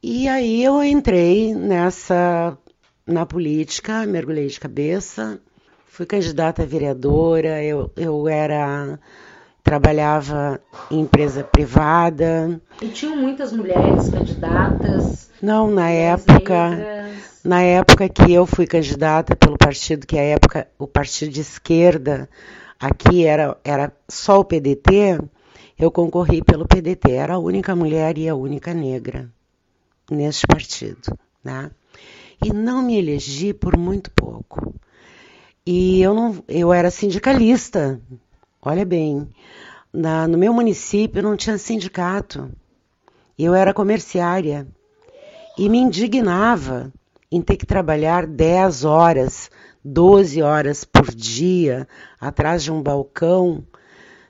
E 0.00 0.28
aí 0.28 0.62
eu 0.62 0.82
entrei 0.82 1.54
nessa 1.54 2.56
na 3.04 3.24
política, 3.24 4.06
mergulhei 4.06 4.46
de 4.46 4.60
cabeça, 4.60 5.40
fui 5.86 6.06
candidata 6.06 6.62
a 6.62 6.66
vereadora, 6.66 7.64
eu, 7.64 7.90
eu 7.96 8.28
era 8.28 9.00
trabalhava 9.68 10.58
em 10.90 11.00
empresa 11.00 11.44
privada. 11.44 12.58
E 12.80 12.88
tinham 12.88 13.14
muitas 13.14 13.52
mulheres 13.52 14.08
candidatas? 14.08 15.28
Não, 15.42 15.70
na 15.70 15.90
época, 15.90 16.70
negras. 16.70 17.40
na 17.44 17.60
época 17.60 18.08
que 18.08 18.32
eu 18.32 18.46
fui 18.46 18.66
candidata 18.66 19.36
pelo 19.36 19.58
partido 19.58 20.06
que 20.06 20.18
a 20.18 20.22
época 20.22 20.66
o 20.78 20.86
partido 20.86 21.30
de 21.30 21.42
esquerda 21.42 22.26
aqui 22.80 23.26
era 23.26 23.58
era 23.62 23.92
só 24.08 24.40
o 24.40 24.44
PDT, 24.44 25.20
eu 25.78 25.90
concorri 25.90 26.42
pelo 26.42 26.66
PDT, 26.66 27.12
era 27.12 27.34
a 27.34 27.38
única 27.38 27.76
mulher 27.76 28.16
e 28.16 28.26
a 28.26 28.34
única 28.34 28.72
negra 28.72 29.30
neste 30.10 30.46
partido, 30.46 31.14
né? 31.44 31.70
E 32.42 32.54
não 32.54 32.80
me 32.80 32.96
elegi 32.96 33.52
por 33.52 33.76
muito 33.76 34.10
pouco. 34.12 34.74
E 35.66 36.00
eu 36.00 36.14
não, 36.14 36.42
eu 36.48 36.72
era 36.72 36.90
sindicalista, 36.90 38.00
Olha 38.60 38.84
bem, 38.84 39.28
na, 39.92 40.26
no 40.26 40.36
meu 40.36 40.52
município 40.52 41.22
não 41.22 41.36
tinha 41.36 41.56
sindicato. 41.56 42.50
Eu 43.38 43.54
era 43.54 43.72
comerciária 43.72 44.66
e 45.56 45.68
me 45.68 45.78
indignava 45.78 46.92
em 47.30 47.40
ter 47.40 47.56
que 47.56 47.64
trabalhar 47.64 48.26
10 48.26 48.84
horas, 48.84 49.48
12 49.84 50.42
horas 50.42 50.84
por 50.84 51.14
dia 51.14 51.86
atrás 52.20 52.64
de 52.64 52.72
um 52.72 52.82
balcão, 52.82 53.64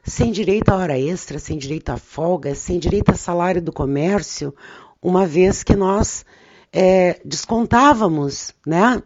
sem 0.02 0.30
direito 0.30 0.68
a 0.68 0.76
hora 0.76 0.98
extra, 0.98 1.38
sem 1.38 1.56
direito 1.56 1.88
a 1.88 1.96
folga, 1.96 2.54
sem 2.54 2.78
direito 2.78 3.10
a 3.10 3.14
salário 3.14 3.62
do 3.62 3.72
comércio, 3.72 4.54
uma 5.02 5.26
vez 5.26 5.62
que 5.62 5.74
nós 5.74 6.26
é, 6.70 7.18
descontávamos, 7.24 8.52
né, 8.66 9.02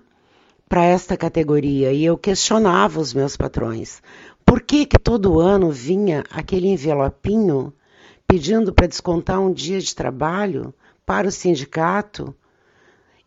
para 0.73 0.87
esta 0.87 1.19
categoria 1.19 1.93
e 1.93 2.03
eu 2.03 2.17
questionava 2.17 2.99
os 2.99 3.13
meus 3.13 3.37
patrões 3.37 4.01
por 4.53 4.61
que 4.61 4.85
que 4.85 4.99
todo 4.99 5.41
ano 5.41 5.71
vinha 5.71 6.25
aquele 6.31 6.69
envelopinho 6.69 7.73
pedindo 8.29 8.71
para 8.71 8.87
descontar 8.87 9.41
um 9.41 9.51
dia 9.51 9.81
de 9.81 9.95
trabalho 9.95 10.75
para 11.07 11.27
o 11.27 11.33
sindicato 11.33 12.37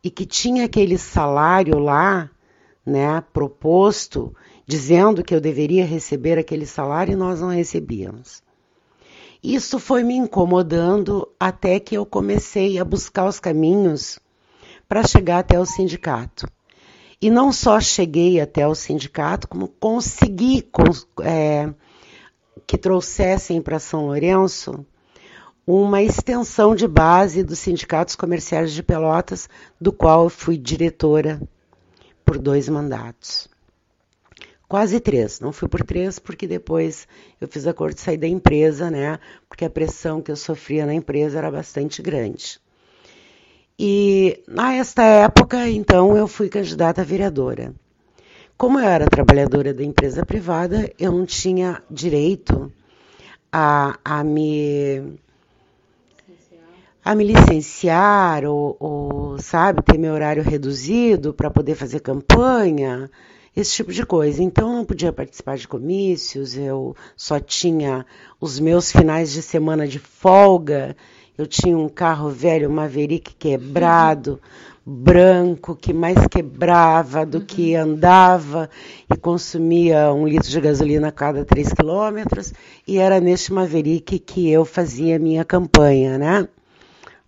e 0.04 0.12
que 0.12 0.24
tinha 0.24 0.66
aquele 0.66 1.00
salário 1.00 1.80
lá, 1.80 2.30
né, 2.86 3.24
proposto, 3.34 4.36
dizendo 4.68 5.24
que 5.24 5.34
eu 5.34 5.42
deveria 5.42 5.84
receber 5.84 6.38
aquele 6.38 6.68
salário 6.68 7.14
e 7.14 7.16
nós 7.16 7.42
não 7.42 7.50
recebíamos. 7.50 8.44
Isso 9.42 9.80
foi 9.80 10.04
me 10.04 10.14
incomodando 10.14 11.28
até 11.40 11.80
que 11.80 11.98
eu 11.98 12.06
comecei 12.06 12.78
a 12.78 12.86
buscar 12.86 13.26
os 13.26 13.40
caminhos 13.40 14.20
para 14.88 15.02
chegar 15.02 15.40
até 15.40 15.60
o 15.60 15.66
sindicato. 15.66 16.46
E 17.26 17.30
não 17.32 17.52
só 17.52 17.82
cheguei 17.82 18.40
até 18.40 18.68
o 18.68 18.76
sindicato, 18.76 19.48
como 19.48 19.68
consegui 19.68 20.64
é, 21.24 21.74
que 22.68 22.78
trouxessem 22.78 23.60
para 23.64 23.80
São 23.80 24.06
Lourenço 24.06 24.86
uma 25.66 26.04
extensão 26.04 26.76
de 26.76 26.88
base 26.88 27.42
dos 27.42 27.58
sindicatos 27.58 28.16
comerciais 28.16 28.72
de 28.74 28.84
Pelotas, 28.84 29.50
do 29.82 29.92
qual 29.92 30.26
eu 30.26 30.30
fui 30.30 30.56
diretora 30.56 31.42
por 32.24 32.38
dois 32.38 32.70
mandatos. 32.70 33.50
Quase 34.68 35.00
três, 35.00 35.40
não 35.40 35.52
fui 35.52 35.68
por 35.68 35.84
três, 35.84 36.20
porque 36.20 36.46
depois 36.46 37.08
eu 37.42 37.48
fiz 37.48 37.66
acordo 37.66 37.96
de 37.96 38.02
sair 38.02 38.18
da 38.18 38.28
empresa, 38.28 38.92
né? 38.92 39.18
Porque 39.50 39.66
a 39.66 39.70
pressão 39.72 40.22
que 40.22 40.30
eu 40.30 40.36
sofria 40.36 40.86
na 40.86 40.94
empresa 40.94 41.40
era 41.40 41.50
bastante 41.50 42.04
grande. 42.04 42.64
E 43.78 44.42
nesta 44.48 45.04
época, 45.04 45.70
então, 45.70 46.16
eu 46.16 46.28
fui 46.28 46.48
candidata 46.48 47.02
a 47.02 47.06
vereadora. 47.06 47.74
Como 48.58 48.80
eu 48.80 48.86
era 48.86 49.06
trabalhadora 49.06 49.74
da 49.74 49.84
empresa 49.84 50.26
privada, 50.26 50.90
eu 50.98 51.12
não 51.12 51.26
tinha 51.26 51.84
direito 51.92 52.72
a, 53.52 54.00
a 54.04 54.24
me 54.24 55.20
a 57.04 57.14
me 57.14 57.24
licenciar 57.24 58.46
ou, 58.46 58.76
ou, 58.80 59.38
sabe, 59.38 59.84
ter 59.84 59.98
meu 59.98 60.14
horário 60.14 60.42
reduzido 60.42 61.36
para 61.36 61.52
poder 61.52 61.76
fazer 61.76 62.00
campanha, 62.00 63.12
esse 63.56 63.76
tipo 63.76 63.92
de 63.94 64.04
coisa. 64.06 64.42
Então, 64.42 64.70
eu 64.70 64.78
não 64.78 64.86
podia 64.86 65.14
participar 65.14 65.56
de 65.56 65.68
comícios, 65.68 66.58
eu 66.58 66.96
só 67.16 67.40
tinha 67.40 68.06
os 68.42 68.60
meus 68.60 68.92
finais 68.92 69.32
de 69.32 69.44
semana 69.44 69.88
de 69.88 70.00
folga 70.00 70.96
eu 71.38 71.46
tinha 71.46 71.78
um 71.78 71.90
carro 71.90 72.30
velho, 72.30 72.70
Maverick 72.70 73.36
quebrado, 73.36 74.40
branco, 74.86 75.76
que 75.76 75.92
mais 75.92 76.16
quebrava 76.28 77.26
do 77.26 77.42
que 77.42 77.76
uhum. 77.76 77.82
andava 77.82 78.70
e 79.12 79.18
consumia 79.18 80.14
um 80.14 80.28
litro 80.28 80.50
de 80.50 80.62
gasolina 80.62 81.08
a 81.08 81.12
cada 81.12 81.44
três 81.44 81.74
quilômetros. 81.74 82.54
E 82.88 82.98
era 83.00 83.20
neste 83.20 83.52
Maverick 83.52 84.20
que 84.20 84.50
eu 84.50 84.64
fazia 84.64 85.18
minha 85.18 85.44
campanha, 85.44 86.18
né? 86.18 86.48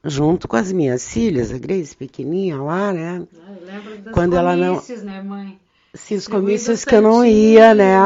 Junto 0.04 0.48
com 0.48 0.56
as 0.56 0.72
minhas 0.72 1.12
filhas, 1.12 1.52
a 1.52 1.58
Grace 1.58 1.98
pequenininha 1.98 2.62
lá, 2.62 2.94
né? 2.94 3.28
Ah, 3.46 3.52
eu 3.60 3.66
lembro 3.66 3.98
dos 3.98 4.14
Quando 4.14 4.38
ela 4.38 4.56
não... 4.56 4.82
né, 5.04 5.22
mãe? 5.22 5.60
Sim, 5.94 6.16
os 6.16 6.28
comícios 6.28 6.86
que 6.86 6.96
eu 6.96 7.02
não 7.02 7.26
ia, 7.26 7.74
né? 7.74 7.98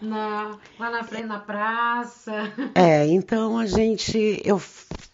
Na, 0.00 0.56
lá 0.78 0.90
na 0.90 1.04
frente, 1.04 1.26
na 1.26 1.38
praça. 1.38 2.50
É, 2.74 3.06
então 3.06 3.58
a 3.58 3.66
gente, 3.66 4.40
eu 4.42 4.58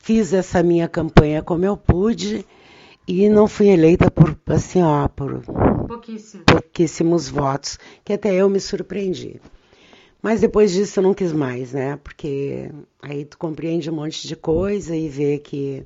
fiz 0.06 0.32
essa 0.32 0.62
minha 0.62 0.86
campanha 0.86 1.42
como 1.42 1.64
eu 1.64 1.76
pude 1.76 2.46
e 3.08 3.28
não 3.28 3.48
fui 3.48 3.66
eleita 3.66 4.08
por, 4.08 4.38
assim, 4.46 4.80
ó, 4.80 5.08
por 5.08 5.42
Pouquíssimo. 5.88 6.44
pouquíssimos 6.44 7.28
votos, 7.28 7.76
que 8.04 8.12
até 8.12 8.32
eu 8.32 8.48
me 8.48 8.60
surpreendi. 8.60 9.40
Mas 10.22 10.40
depois 10.40 10.70
disso 10.70 11.00
eu 11.00 11.02
não 11.02 11.12
quis 11.12 11.32
mais, 11.32 11.72
né? 11.72 11.98
Porque 12.04 12.70
aí 13.02 13.24
tu 13.24 13.36
compreende 13.36 13.90
um 13.90 13.96
monte 13.96 14.28
de 14.28 14.36
coisa 14.36 14.94
e 14.94 15.08
vê 15.08 15.38
que, 15.38 15.84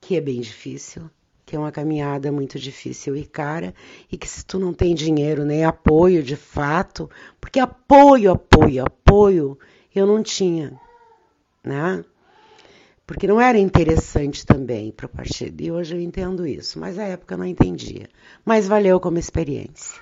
que 0.00 0.16
é 0.16 0.20
bem 0.22 0.40
difícil 0.40 1.10
que 1.44 1.54
é 1.54 1.58
uma 1.58 1.70
caminhada 1.70 2.32
muito 2.32 2.58
difícil 2.58 3.14
e 3.14 3.26
cara, 3.26 3.74
e 4.10 4.16
que 4.16 4.26
se 4.26 4.42
tu 4.46 4.58
não 4.58 4.72
tem 4.72 4.94
dinheiro 4.94 5.44
nem 5.44 5.62
apoio 5.62 6.22
de 6.22 6.36
fato, 6.36 7.10
porque 7.38 7.60
apoio, 7.60 8.32
apoio, 8.32 8.82
apoio 8.82 9.58
eu 9.94 10.06
não 10.06 10.22
tinha, 10.22 10.72
né? 11.62 12.02
Porque 13.06 13.26
não 13.26 13.40
era 13.40 13.58
interessante 13.58 14.46
também 14.46 14.90
para 14.90 15.06
o 15.06 15.08
partido. 15.08 15.60
E 15.60 15.70
hoje 15.70 15.94
eu 15.94 16.00
entendo 16.00 16.46
isso, 16.46 16.78
mas 16.78 16.96
na 16.96 17.04
época 17.04 17.34
eu 17.34 17.38
não 17.38 17.44
entendia. 17.44 18.08
Mas 18.44 18.66
valeu 18.66 18.98
como 18.98 19.18
experiência. 19.18 20.00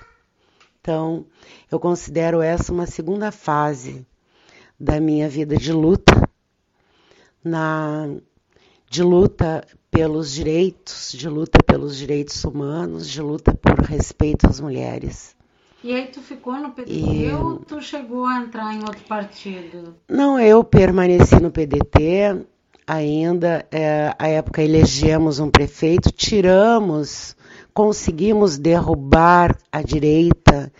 Então, 0.79 1.25
eu 1.71 1.79
considero 1.79 2.41
essa 2.41 2.71
uma 2.71 2.85
segunda 2.85 3.31
fase 3.31 4.05
da 4.79 4.99
minha 4.99 5.29
vida 5.29 5.55
de 5.55 5.71
luta, 5.71 6.29
na 7.43 8.09
de 8.89 9.01
luta 9.01 9.65
pelos 9.89 10.31
direitos, 10.31 11.11
de 11.13 11.27
luta 11.27 11.57
pelos 11.63 11.97
direitos 11.97 12.43
humanos, 12.43 13.09
de 13.09 13.21
luta 13.21 13.53
por 13.53 13.79
respeito 13.79 14.45
às 14.47 14.59
mulheres. 14.59 15.35
E 15.83 15.93
aí 15.93 16.07
tu 16.07 16.21
ficou 16.21 16.55
no 16.55 16.71
PDT 16.71 16.91
e... 16.91 17.31
ou 17.33 17.59
tu 17.59 17.81
chegou 17.81 18.25
a 18.25 18.39
entrar 18.39 18.73
em 18.73 18.79
outro 18.79 19.03
partido? 19.03 19.95
Não, 20.07 20.39
eu 20.39 20.63
permaneci 20.63 21.39
no 21.41 21.51
PDT 21.51 22.45
ainda. 22.93 23.65
É, 23.71 24.13
a 24.17 24.27
época 24.27 24.61
elegemos 24.61 25.39
um 25.39 25.49
prefeito, 25.49 26.11
tiramos, 26.11 27.35
conseguimos 27.73 28.57
derrubar 28.57 29.57
a 29.71 29.81
direita 29.81 30.71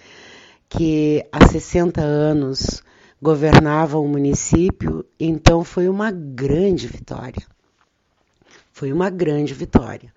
que 0.70 1.26
há 1.32 1.48
60 1.48 2.02
anos 2.02 2.84
governava 3.22 3.98
o 4.00 4.08
município, 4.08 5.06
então 5.20 5.64
foi 5.64 5.88
uma 5.88 6.12
grande 6.12 6.88
vitória. 6.88 7.46
Foi 8.72 8.92
uma 8.92 9.10
grande 9.10 9.54
vitória. 9.54 10.14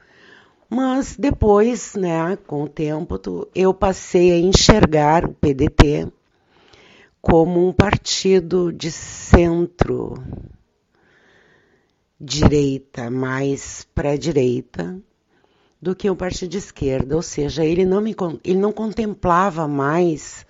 Mas 0.69 1.15
depois, 1.17 1.95
né, 1.95 2.37
com 2.47 2.65
o 2.65 2.69
tempo, 2.69 3.21
eu 3.55 3.73
passei 3.73 4.33
a 4.33 4.39
enxergar 4.39 5.25
o 5.25 5.33
PDT 5.35 6.09
como 7.21 7.69
um 7.69 7.73
partido 7.73 8.73
de 8.73 8.91
centro 8.91 10.15
direita, 12.21 13.11
mais 13.11 13.87
pré-direita, 13.95 15.01
do 15.81 15.95
que 15.95 16.11
um 16.11 16.17
partido 16.17 16.51
de 16.51 16.59
esquerda, 16.59 17.15
ou 17.15 17.23
seja, 17.23 17.65
ele 17.65 17.85
não, 17.85 18.01
me, 18.01 18.15
ele 18.43 18.59
não 18.59 18.73
contemplava 18.73 19.69
mais 19.69 20.47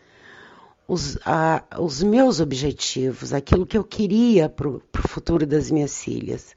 os, 0.87 1.19
a, 1.27 1.65
os 1.79 2.03
meus 2.03 2.41
objetivos, 2.41 3.33
aquilo 3.33 3.67
que 3.67 3.77
eu 3.77 3.85
queria 3.85 4.49
para 4.49 4.69
o 4.69 4.81
futuro 5.09 5.45
das 5.47 5.71
minhas 5.71 6.03
filhas 6.03 6.57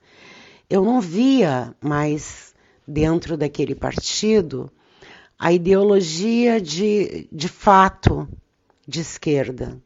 eu 0.69 0.86
não 0.86 1.02
via 1.02 1.76
mais 1.82 2.54
dentro 2.88 3.36
daquele 3.36 3.74
partido 3.74 4.72
a 5.38 5.52
ideologia 5.52 6.62
de, 6.62 7.28
de 7.32 7.48
fato 7.48 8.28
de 8.88 9.00
esquerda. 9.00 9.82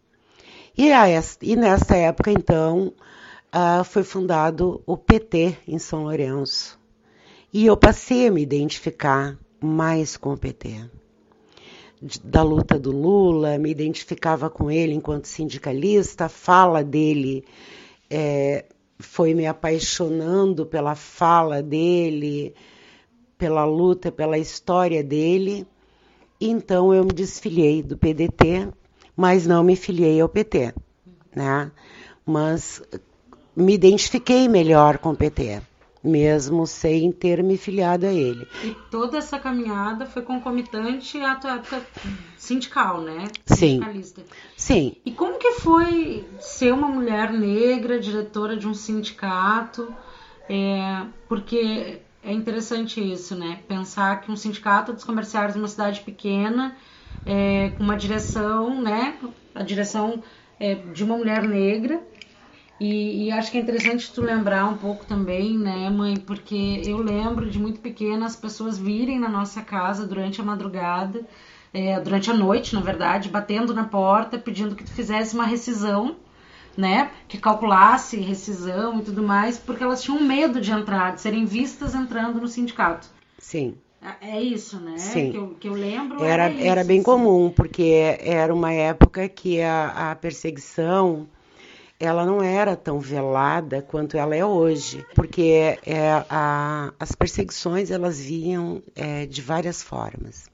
E, 0.75 0.91
a, 0.91 1.05
e 1.41 1.55
nessa 1.55 1.95
época, 1.95 2.31
então, 2.31 2.91
uh, 3.53 3.83
foi 3.83 4.03
fundado 4.03 4.81
o 4.85 4.97
PT 4.97 5.57
em 5.67 5.77
São 5.77 6.03
Lourenço. 6.03 6.79
E 7.53 7.67
eu 7.67 7.77
passei 7.77 8.27
a 8.27 8.31
me 8.31 8.41
identificar 8.41 9.37
mais 9.61 10.17
com 10.17 10.33
o 10.33 10.37
PT. 10.37 10.89
Da 12.23 12.41
luta 12.41 12.79
do 12.79 12.91
Lula, 12.91 13.57
me 13.57 13.69
identificava 13.69 14.49
com 14.49 14.69
ele 14.69 14.93
enquanto 14.93 15.25
sindicalista, 15.25 16.25
a 16.25 16.29
fala 16.29 16.83
dele 16.83 17.45
é, 18.09 18.65
foi 18.99 19.33
me 19.33 19.45
apaixonando 19.45 20.65
pela 20.65 20.95
fala 20.95 21.61
dele, 21.61 22.53
pela 23.37 23.63
luta, 23.63 24.11
pela 24.11 24.37
história 24.37 25.03
dele. 25.03 25.65
Então 26.41 26.93
eu 26.93 27.05
me 27.05 27.13
desfiliei 27.13 27.81
do 27.81 27.97
PDT, 27.97 28.67
mas 29.15 29.47
não 29.47 29.63
me 29.63 29.75
filiei 29.75 30.19
ao 30.19 30.27
PT, 30.27 30.73
né? 31.33 31.71
Mas 32.25 32.81
me 33.55 33.73
identifiquei 33.73 34.47
melhor 34.47 34.97
com 34.97 35.11
o 35.11 35.15
PT 35.15 35.61
mesmo 36.03 36.67
sem 36.67 37.11
ter 37.11 37.41
me 37.41 37.57
filiado 37.57 38.05
a 38.05 38.11
ele. 38.11 38.45
E 38.63 38.75
toda 38.91 39.17
essa 39.17 39.39
caminhada 39.39 40.05
foi 40.05 40.21
concomitante 40.21 41.17
à 41.21 41.35
tua 41.35 41.53
época 41.53 41.81
sindical, 42.37 42.99
né? 42.99 43.27
Sim. 43.45 43.79
Sim. 44.57 44.95
E 45.05 45.11
como 45.11 45.37
que 45.37 45.53
foi 45.53 46.27
ser 46.39 46.73
uma 46.73 46.89
mulher 46.89 47.31
negra, 47.31 47.99
diretora 47.99 48.57
de 48.57 48.67
um 48.67 48.73
sindicato? 48.73 49.93
É, 50.49 51.05
porque 51.29 51.99
é 52.21 52.33
interessante 52.33 52.99
isso, 52.99 53.33
né? 53.33 53.59
Pensar 53.65 54.19
que 54.21 54.31
um 54.31 54.35
sindicato 54.35 54.91
dos 54.91 55.05
comerciários 55.05 55.53
de 55.53 55.59
uma 55.59 55.69
cidade 55.69 56.01
pequena, 56.01 56.75
é, 57.25 57.69
com 57.77 57.83
uma 57.83 57.95
direção, 57.95 58.81
né? 58.81 59.17
A 59.55 59.63
direção 59.63 60.21
é, 60.59 60.75
de 60.75 61.03
uma 61.03 61.15
mulher 61.15 61.43
negra 61.43 62.01
e, 62.79 63.27
e, 63.27 63.31
acho 63.31 63.51
que 63.51 63.57
é 63.57 63.61
interessante 63.61 64.11
tu 64.11 64.21
lembrar 64.21 64.65
um 64.65 64.77
pouco 64.77 65.05
também, 65.05 65.57
né, 65.57 65.89
mãe? 65.89 66.17
Porque 66.17 66.81
eu 66.85 66.97
lembro 66.97 67.49
de 67.49 67.59
muito 67.59 67.79
pequena 67.79 68.25
as 68.25 68.35
pessoas 68.35 68.77
virem 68.77 69.19
na 69.19 69.29
nossa 69.29 69.61
casa 69.61 70.05
durante 70.05 70.41
a 70.41 70.43
madrugada 70.43 71.25
é, 71.73 71.99
durante 71.99 72.29
a 72.29 72.33
noite, 72.33 72.75
na 72.75 72.81
verdade, 72.81 73.29
batendo 73.29 73.73
na 73.73 73.85
porta, 73.85 74.37
pedindo 74.37 74.75
que 74.75 74.83
tu 74.83 74.91
fizesse 74.91 75.33
uma 75.33 75.45
rescisão, 75.45 76.15
né? 76.77 77.09
Que 77.27 77.37
calculasse 77.39 78.17
rescisão 78.17 78.99
e 78.99 79.03
tudo 79.03 79.23
mais, 79.23 79.57
porque 79.57 79.83
elas 79.83 80.03
tinham 80.03 80.21
medo 80.21 80.61
de 80.61 80.71
entrar, 80.71 81.15
de 81.15 81.21
serem 81.21 81.45
vistas 81.45 81.95
entrando 81.95 82.39
no 82.39 82.47
sindicato. 82.47 83.07
Sim. 83.39 83.75
É, 84.21 84.37
é 84.37 84.41
isso, 84.41 84.79
né? 84.79 84.97
Sim. 84.97 85.31
Que 85.31 85.37
eu, 85.37 85.47
que 85.59 85.67
eu 85.67 85.73
lembro. 85.73 86.23
Era, 86.23 86.49
isso, 86.49 86.63
era 86.63 86.83
bem 86.83 86.97
assim. 86.97 87.05
comum, 87.05 87.49
porque 87.49 88.17
era 88.19 88.53
uma 88.53 88.71
época 88.71 89.27
que 89.27 89.59
a, 89.61 90.11
a 90.11 90.15
perseguição 90.15 91.27
ela 92.03 92.25
não 92.25 92.43
era 92.43 92.75
tão 92.75 92.99
velada 92.99 93.81
quanto 93.81 94.17
ela 94.17 94.35
é 94.35 94.43
hoje, 94.43 95.05
porque 95.15 95.79
é, 95.85 96.23
a, 96.29 96.93
as 96.99 97.13
perseguições 97.13 97.91
elas 97.91 98.19
vinham 98.19 98.83
é, 98.93 99.25
de 99.25 99.41
várias 99.41 99.81
formas. 99.81 100.49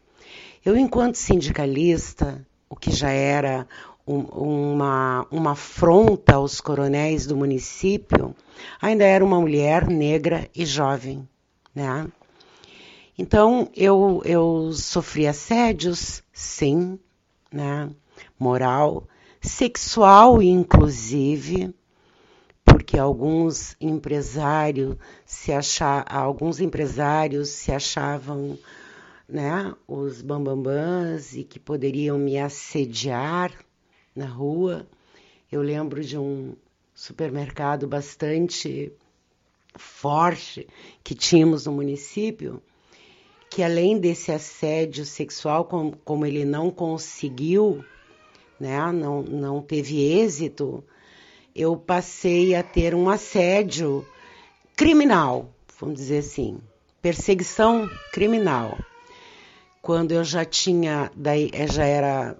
Eu, 0.63 0.77
enquanto 0.77 1.15
sindicalista, 1.15 2.45
o 2.69 2.75
que 2.75 2.91
já 2.91 3.09
era 3.09 3.67
um, 4.05 4.19
uma, 4.19 5.25
uma 5.31 5.51
afronta 5.51 6.35
aos 6.35 6.61
coronéis 6.61 7.25
do 7.25 7.35
município, 7.35 8.35
ainda 8.79 9.03
era 9.03 9.25
uma 9.25 9.41
mulher 9.41 9.87
negra 9.87 10.47
e 10.55 10.65
jovem, 10.67 11.27
né? 11.73 12.07
Então, 13.17 13.69
eu, 13.75 14.21
eu 14.23 14.71
sofri 14.71 15.25
assédios, 15.25 16.23
sim, 16.31 16.99
né? 17.51 17.89
Moral, 18.37 19.07
sexual, 19.41 20.41
inclusive, 20.41 21.73
porque 22.65 22.97
alguns 22.97 23.75
empresários 23.79 24.95
se 25.25 25.51
achar, 25.51 26.05
alguns 26.09 26.59
empresários 26.59 27.49
se 27.49 27.71
achavam, 27.71 28.57
né, 29.27 29.73
os 29.87 30.21
bambambãs 30.21 31.35
e 31.35 31.43
que 31.43 31.59
poderiam 31.59 32.17
me 32.17 32.37
assediar 32.37 33.53
na 34.15 34.25
rua. 34.25 34.87
Eu 35.51 35.61
lembro 35.61 36.03
de 36.03 36.17
um 36.17 36.55
supermercado 36.93 37.87
bastante 37.87 38.91
forte 39.75 40.67
que 41.03 41.15
tínhamos 41.15 41.65
no 41.65 41.71
município, 41.71 42.61
que 43.49 43.63
além 43.63 43.99
desse 43.99 44.31
assédio 44.31 45.05
sexual, 45.05 45.65
como, 45.65 45.95
como 46.03 46.25
ele 46.25 46.43
não 46.43 46.69
conseguiu, 46.69 47.83
né, 48.59 48.91
não, 48.91 49.21
não 49.21 49.61
teve 49.61 50.01
êxito, 50.01 50.83
eu 51.55 51.75
passei 51.77 52.55
a 52.55 52.63
ter 52.63 52.93
um 52.93 53.09
assédio 53.09 54.05
criminal, 54.75 55.53
vamos 55.79 55.95
dizer 55.95 56.19
assim, 56.19 56.59
perseguição 57.01 57.89
criminal. 58.11 58.77
Quando 59.81 60.11
eu 60.11 60.23
já 60.23 60.43
tinha, 60.43 61.11
daí 61.15 61.49
eh, 61.53 61.67
já 61.67 61.85
era 61.85 62.37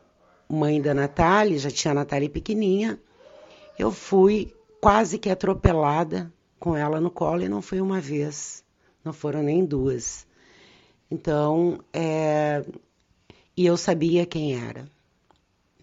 mãe 0.47 0.82
da 0.82 0.93
Natália, 0.93 1.58
já 1.58 1.71
tinha 1.71 1.91
a 1.91 1.95
Natália 1.95 2.29
pequenininha, 2.29 2.99
eu 3.77 3.91
fui 3.91 4.53
quase 4.82 5.17
que 5.17 5.29
atropelada 5.29 6.32
com 6.60 6.75
ela 6.75 6.99
no 6.99 7.10
colo 7.10 7.41
e 7.43 7.49
não 7.49 7.62
foi 7.62 7.79
uma 7.79 8.01
vez, 8.01 8.63
não 9.03 9.13
foram 9.13 9.41
nem 9.41 9.65
duas. 9.65 10.27
Então, 11.10 11.79
é, 11.93 12.63
e 13.55 13.65
eu 13.65 13.77
sabia 13.77 14.25
quem 14.25 14.55
era. 14.55 14.86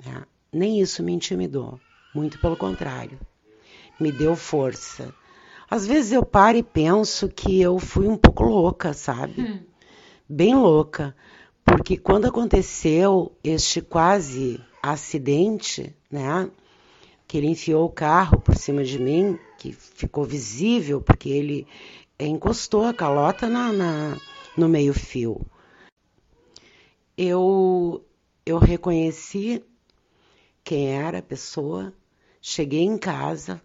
Né? 0.04 0.24
Nem 0.52 0.80
isso 0.80 1.02
me 1.02 1.12
intimidou, 1.12 1.80
muito 2.14 2.38
pelo 2.38 2.56
contrário, 2.56 3.18
me 3.98 4.12
deu 4.12 4.36
força. 4.36 5.14
Às 5.68 5.86
vezes 5.86 6.12
eu 6.12 6.24
paro 6.24 6.58
e 6.58 6.62
penso 6.62 7.28
que 7.28 7.60
eu 7.60 7.78
fui 7.78 8.06
um 8.06 8.16
pouco 8.16 8.44
louca, 8.44 8.92
sabe? 8.92 9.42
Hum. 9.42 9.60
Bem 10.28 10.54
louca, 10.54 11.14
porque 11.64 11.96
quando 11.96 12.26
aconteceu 12.26 13.32
este 13.42 13.80
quase 13.80 14.60
acidente, 14.82 15.94
né? 16.10 16.48
Que 17.26 17.38
ele 17.38 17.48
enfiou 17.48 17.84
o 17.84 17.90
carro 17.90 18.40
por 18.40 18.54
cima 18.54 18.84
de 18.84 18.98
mim, 19.00 19.38
que 19.58 19.72
ficou 19.72 20.24
visível, 20.24 21.00
porque 21.00 21.28
ele 21.28 21.66
encostou 22.18 22.84
a 22.84 22.94
calota 22.94 23.48
na, 23.48 23.72
na 23.72 24.16
no 24.56 24.68
meio-fio. 24.68 25.44
Eu, 27.16 28.04
eu 28.44 28.58
reconheci 28.58 29.62
quem 30.66 30.88
era 30.88 31.18
a 31.18 31.22
pessoa, 31.22 31.94
cheguei 32.42 32.82
em 32.82 32.98
casa, 32.98 33.62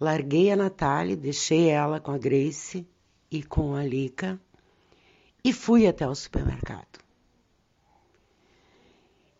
larguei 0.00 0.50
a 0.50 0.56
Natália, 0.56 1.14
deixei 1.14 1.68
ela 1.68 2.00
com 2.00 2.12
a 2.12 2.16
Grace 2.16 2.88
e 3.30 3.42
com 3.42 3.74
a 3.74 3.84
Lica 3.84 4.40
e 5.44 5.52
fui 5.52 5.86
até 5.86 6.08
o 6.08 6.14
supermercado. 6.14 6.98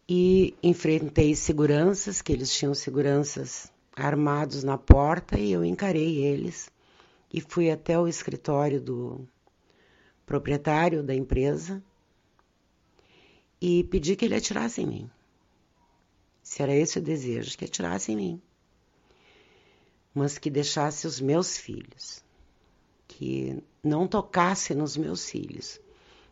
E 0.06 0.54
enfrentei 0.62 1.34
seguranças, 1.34 2.20
que 2.20 2.34
eles 2.34 2.52
tinham 2.52 2.74
seguranças 2.74 3.72
armados 3.96 4.62
na 4.62 4.76
porta, 4.76 5.38
e 5.38 5.52
eu 5.52 5.64
encarei 5.64 6.18
eles 6.18 6.70
e 7.32 7.40
fui 7.40 7.70
até 7.70 7.98
o 7.98 8.08
escritório 8.08 8.78
do 8.78 9.26
proprietário 10.26 11.02
da 11.02 11.14
empresa 11.14 11.82
e 13.58 13.84
pedi 13.84 14.16
que 14.16 14.26
ele 14.26 14.34
atirasse 14.34 14.82
em 14.82 14.86
mim. 14.86 15.10
Se 16.50 16.64
era 16.64 16.74
esse 16.74 16.98
o 16.98 17.00
desejo, 17.00 17.56
que 17.56 17.64
atirasse 17.64 18.10
em 18.10 18.16
mim. 18.16 18.42
Mas 20.12 20.36
que 20.36 20.50
deixasse 20.50 21.06
os 21.06 21.20
meus 21.20 21.56
filhos. 21.56 22.24
Que 23.06 23.62
não 23.84 24.08
tocasse 24.08 24.74
nos 24.74 24.96
meus 24.96 25.30
filhos. 25.30 25.80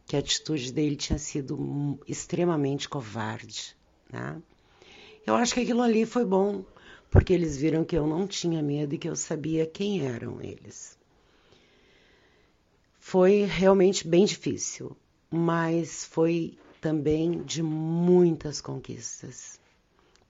Que 0.07 0.17
a 0.17 0.19
atitude 0.19 0.73
dele 0.73 0.97
tinha 0.97 1.21
sido 1.21 2.01
extremamente 2.05 2.89
covarde. 2.89 3.77
Né? 4.13 4.43
Eu 5.25 5.37
acho 5.37 5.55
que 5.55 5.61
aquilo 5.61 5.83
ali 5.83 6.05
foi 6.05 6.25
bom, 6.25 6.65
porque 7.13 7.33
eles 7.33 7.57
viram 7.57 7.85
que 7.85 7.97
eu 7.97 8.05
não 8.05 8.27
tinha 8.27 8.61
medo 8.61 8.97
e 8.97 8.99
que 8.99 9.09
eu 9.09 9.15
sabia 9.15 9.67
quem 9.67 10.05
eram 10.05 10.43
eles 10.43 10.99
foi 12.99 13.45
realmente 13.45 14.07
bem 14.07 14.27
difícil, 14.27 14.95
mas 15.31 16.05
foi 16.05 16.59
também 16.79 17.43
de 17.43 17.63
muitas 17.63 18.61
conquistas. 18.61 19.59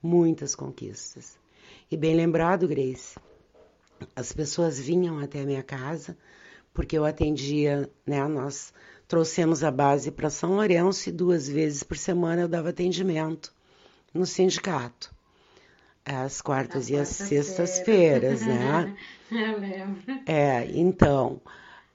Muitas 0.01 0.55
conquistas. 0.55 1.37
E 1.91 1.97
bem 1.97 2.15
lembrado, 2.15 2.67
Grace, 2.67 3.17
as 4.15 4.31
pessoas 4.31 4.79
vinham 4.79 5.19
até 5.19 5.41
a 5.41 5.45
minha 5.45 5.63
casa, 5.63 6.17
porque 6.73 6.97
eu 6.97 7.03
atendia, 7.03 7.89
né? 8.05 8.25
Nós 8.27 8.73
trouxemos 9.07 9.63
a 9.63 9.71
base 9.71 10.11
para 10.11 10.29
São 10.29 10.55
Lourenço 10.55 11.09
e 11.09 11.11
duas 11.11 11.49
vezes 11.49 11.83
por 11.83 11.97
semana 11.97 12.43
eu 12.43 12.47
dava 12.47 12.69
atendimento 12.69 13.53
no 14.13 14.25
sindicato. 14.25 15.13
Às 16.05 16.41
quartas 16.41 16.89
e 16.89 16.95
às 16.95 17.09
sextas-feiras, 17.09 18.41
né? 18.41 18.95
Eu 19.29 19.59
lembro. 19.59 20.01
É, 20.25 20.65
então, 20.73 21.39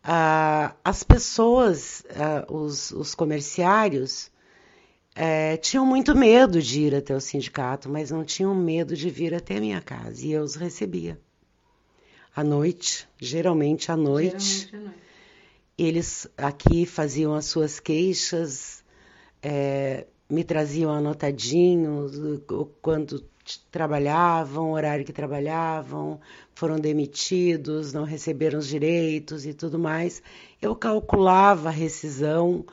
ah, 0.05 0.77
as 0.85 1.03
pessoas, 1.03 2.05
ah, 2.15 2.45
os, 2.49 2.93
os 2.93 3.13
comerciários, 3.13 4.31
eh, 5.15 5.57
tinham 5.59 5.87
muito 5.87 6.15
medo 6.17 6.61
de 6.61 6.81
ir 6.81 6.95
até 6.95 7.15
o 7.15 7.21
sindicato, 7.21 7.89
mas 7.89 8.11
não 8.11 8.25
tinham 8.25 8.55
medo 8.55 8.97
de 8.97 9.09
vir 9.11 9.35
até 9.35 9.57
a 9.57 9.61
minha 9.61 9.81
casa. 9.81 10.25
E 10.27 10.33
eu 10.33 10.43
os 10.43 10.55
recebia. 10.57 11.19
À 12.35 12.43
noite, 12.43 13.07
geralmente 13.21 13.93
à 13.93 13.97
noite, 13.97 14.69
Geralmente 14.71 14.77
à 14.77 14.79
noite. 14.81 14.99
eles 15.79 16.27
aqui 16.37 16.85
faziam 16.85 17.35
as 17.35 17.45
suas 17.47 17.79
queixas, 17.79 18.83
eh, 19.43 20.07
me 20.29 20.43
traziam 20.43 20.91
anotadinhos 20.91 22.13
quando 22.83 23.25
trabalhavam, 23.71 24.73
horário 24.73 25.05
que 25.05 25.13
trabalhavam, 25.13 26.19
foram 26.55 26.79
demitidos, 26.81 27.93
não 27.93 28.05
receberam 28.05 28.59
os 28.59 28.67
direitos 28.67 29.45
e 29.47 29.53
tudo 29.53 29.79
mais. 29.79 30.23
Eu 30.61 30.75
calculava 30.75 31.69
a 31.69 31.73
rescisão. 31.73 32.65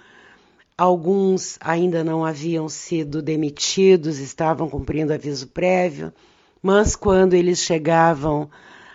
Alguns 0.82 1.60
ainda 1.62 2.04
não 2.04 2.26
haviam 2.26 2.67
sido 2.67 3.22
demitidos, 3.22 4.17
estavam 4.17 4.67
cumprindo 4.67 5.13
aviso 5.13 5.46
prévio, 5.46 6.12
mas 6.60 6.96
quando 6.96 7.36
eles 7.36 7.60
chegavam, 7.60 8.50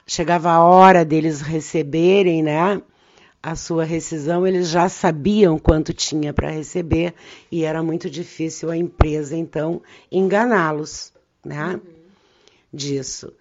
chegava 0.05 0.51
a 0.51 0.65
hora 0.65 1.05
deles 1.05 1.41
receberem, 1.41 2.43
né? 2.43 2.83
a 3.41 3.55
sua 3.55 3.85
rescisão, 3.85 4.45
eles 4.45 4.69
já 4.69 4.89
sabiam 4.89 5.61
quanto 5.61 5.95
tinha 5.95 6.33
para 6.33 6.51
receber 6.51 7.15
e 7.53 7.63
era 7.63 7.81
muito 7.85 8.11
difícil 8.11 8.69
a 8.69 8.77
empresa 8.77 9.37
então 9.37 9.81
enganá-los, 10.11 11.13
né? 11.45 11.81
Disso. 12.75 13.33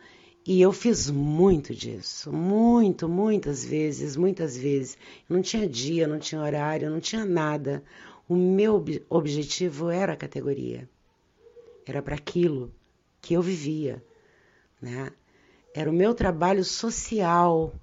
E 0.46 0.62
eu 0.62 0.72
fiz 0.72 1.10
muito 1.10 1.74
disso, 1.74 2.32
muito, 2.32 3.10
muitas 3.10 3.66
vezes, 3.66 4.16
muitas 4.16 4.56
vezes. 4.56 4.96
Não 5.28 5.42
tinha 5.42 5.68
dia, 5.68 6.08
não 6.08 6.20
tinha 6.20 6.40
horário, 6.40 6.92
não 6.92 7.00
tinha 7.00 7.26
nada. 7.26 7.82
O 8.28 8.36
meu 8.36 8.76
ob- 8.76 9.04
objetivo 9.10 9.90
era 9.90 10.14
a 10.14 10.18
categoria. 10.18 10.90
Era 11.86 12.02
para 12.02 12.16
aquilo 12.16 12.72
que 13.22 13.34
eu 13.36 13.42
vivia, 13.42 14.04
né? 14.82 15.12
Era 15.74 15.90
o 15.90 15.94
meu 15.94 16.14
trabalho 16.14 16.64
social 16.64 17.74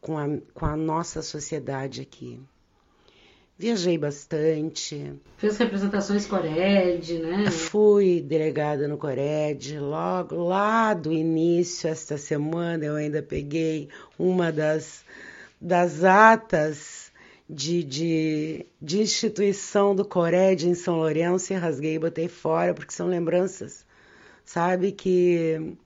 com 0.00 0.16
a, 0.18 0.26
com 0.54 0.66
a 0.66 0.76
nossa 0.76 1.22
sociedade 1.22 2.00
aqui. 2.00 2.40
Viajei 3.58 3.98
bastante. 3.98 5.12
Fez 5.36 5.56
representações 5.56 6.26
Cored, 6.26 7.18
né? 7.18 7.50
Fui 7.50 8.20
delegada 8.20 8.86
no 8.86 8.96
Cored. 8.96 9.80
Logo 9.80 10.36
lá 10.36 10.94
do 10.94 11.12
início, 11.12 11.88
esta 11.88 12.16
semana, 12.16 12.84
eu 12.84 12.94
ainda 12.94 13.20
peguei 13.20 13.88
uma 14.16 14.52
das, 14.52 15.04
das 15.60 16.04
atas 16.04 17.07
de, 17.48 17.82
de, 17.82 18.66
de 18.80 19.00
instituição 19.00 19.94
do 19.94 20.04
Cored 20.04 20.68
em 20.68 20.74
São 20.74 20.96
Lourenço 20.96 21.52
e 21.52 21.56
rasguei 21.56 21.94
e 21.94 21.98
botei 21.98 22.28
fora, 22.28 22.74
porque 22.74 22.92
são 22.92 23.08
lembranças, 23.08 23.86
sabe, 24.44 24.92
que, 24.92 25.76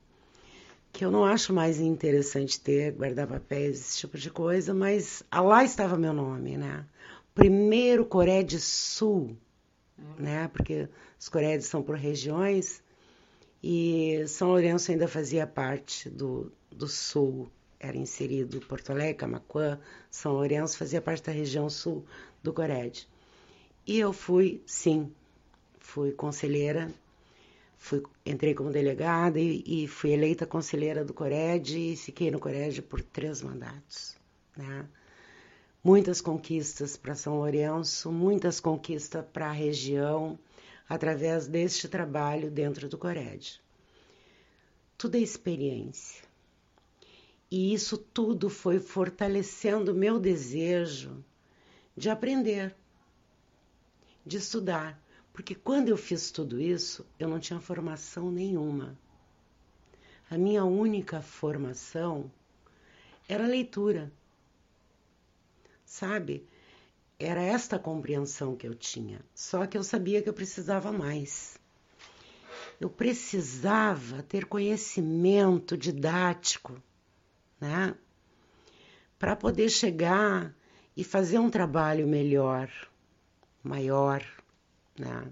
que 0.92 1.04
eu 1.04 1.10
não 1.10 1.24
acho 1.24 1.52
mais 1.52 1.80
interessante 1.80 2.60
ter, 2.60 2.92
guardar 2.92 3.26
papéis, 3.26 3.80
esse 3.80 3.98
tipo 3.98 4.18
de 4.18 4.30
coisa, 4.30 4.74
mas 4.74 5.22
lá 5.32 5.64
estava 5.64 5.96
meu 5.96 6.12
nome, 6.12 6.56
né? 6.56 6.84
primeiro 7.34 8.04
Cored 8.04 8.58
Sul, 8.60 9.36
né? 10.18 10.48
Porque 10.48 10.88
os 11.18 11.28
Coredes 11.28 11.66
são 11.66 11.82
por 11.82 11.96
regiões 11.96 12.82
e 13.62 14.24
São 14.26 14.48
Lourenço 14.48 14.90
ainda 14.90 15.08
fazia 15.08 15.46
parte 15.46 16.10
do, 16.10 16.52
do 16.70 16.88
Sul, 16.88 17.50
era 17.82 17.96
inserido 17.96 18.60
Porto 18.60 18.90
Alegre, 18.90 19.14
Camacuã, 19.14 19.78
São 20.08 20.32
Lourenço 20.32 20.78
fazia 20.78 21.02
parte 21.02 21.24
da 21.24 21.32
região 21.32 21.68
sul 21.68 22.06
do 22.40 22.52
Cored. 22.52 23.08
E 23.84 23.98
eu 23.98 24.12
fui, 24.12 24.62
sim, 24.64 25.12
fui 25.80 26.12
conselheira, 26.12 26.88
fui, 27.76 28.02
entrei 28.24 28.54
como 28.54 28.70
delegada 28.70 29.40
e, 29.40 29.64
e 29.66 29.88
fui 29.88 30.12
eleita 30.12 30.46
conselheira 30.46 31.04
do 31.04 31.12
Cored 31.12 31.92
e 31.92 31.96
fiquei 31.96 32.30
no 32.30 32.38
Cored 32.38 32.80
por 32.82 33.02
três 33.02 33.42
mandatos, 33.42 34.16
né? 34.56 34.86
muitas 35.82 36.20
conquistas 36.20 36.96
para 36.96 37.16
São 37.16 37.38
Lourenço, 37.38 38.12
muitas 38.12 38.60
conquistas 38.60 39.24
para 39.32 39.48
a 39.48 39.52
região, 39.52 40.38
através 40.88 41.48
deste 41.48 41.88
trabalho 41.88 42.48
dentro 42.48 42.88
do 42.88 42.96
Cored. 42.96 43.60
Tudo 44.96 45.16
é 45.16 45.20
experiência. 45.20 46.22
E 47.52 47.74
isso 47.74 47.98
tudo 47.98 48.48
foi 48.48 48.80
fortalecendo 48.80 49.94
meu 49.94 50.18
desejo 50.18 51.22
de 51.94 52.08
aprender, 52.08 52.74
de 54.24 54.38
estudar. 54.38 54.98
Porque 55.34 55.54
quando 55.54 55.90
eu 55.90 55.98
fiz 55.98 56.30
tudo 56.30 56.58
isso, 56.58 57.04
eu 57.18 57.28
não 57.28 57.38
tinha 57.38 57.60
formação 57.60 58.30
nenhuma. 58.30 58.98
A 60.30 60.38
minha 60.38 60.64
única 60.64 61.20
formação 61.20 62.32
era 63.28 63.46
leitura 63.46 64.10
sabe? 65.92 66.48
Era 67.18 67.42
esta 67.42 67.78
compreensão 67.78 68.56
que 68.56 68.66
eu 68.66 68.74
tinha. 68.74 69.20
Só 69.34 69.66
que 69.66 69.76
eu 69.76 69.84
sabia 69.84 70.22
que 70.22 70.28
eu 70.28 70.32
precisava 70.32 70.90
mais. 70.90 71.58
Eu 72.80 72.88
precisava 72.88 74.22
ter 74.22 74.46
conhecimento 74.46 75.76
didático, 75.76 76.82
né? 77.62 77.94
Para 79.20 79.36
poder 79.36 79.68
chegar 79.68 80.52
e 80.96 81.04
fazer 81.04 81.38
um 81.38 81.48
trabalho 81.48 82.08
melhor, 82.08 82.68
maior, 83.62 84.20
né? 84.98 85.30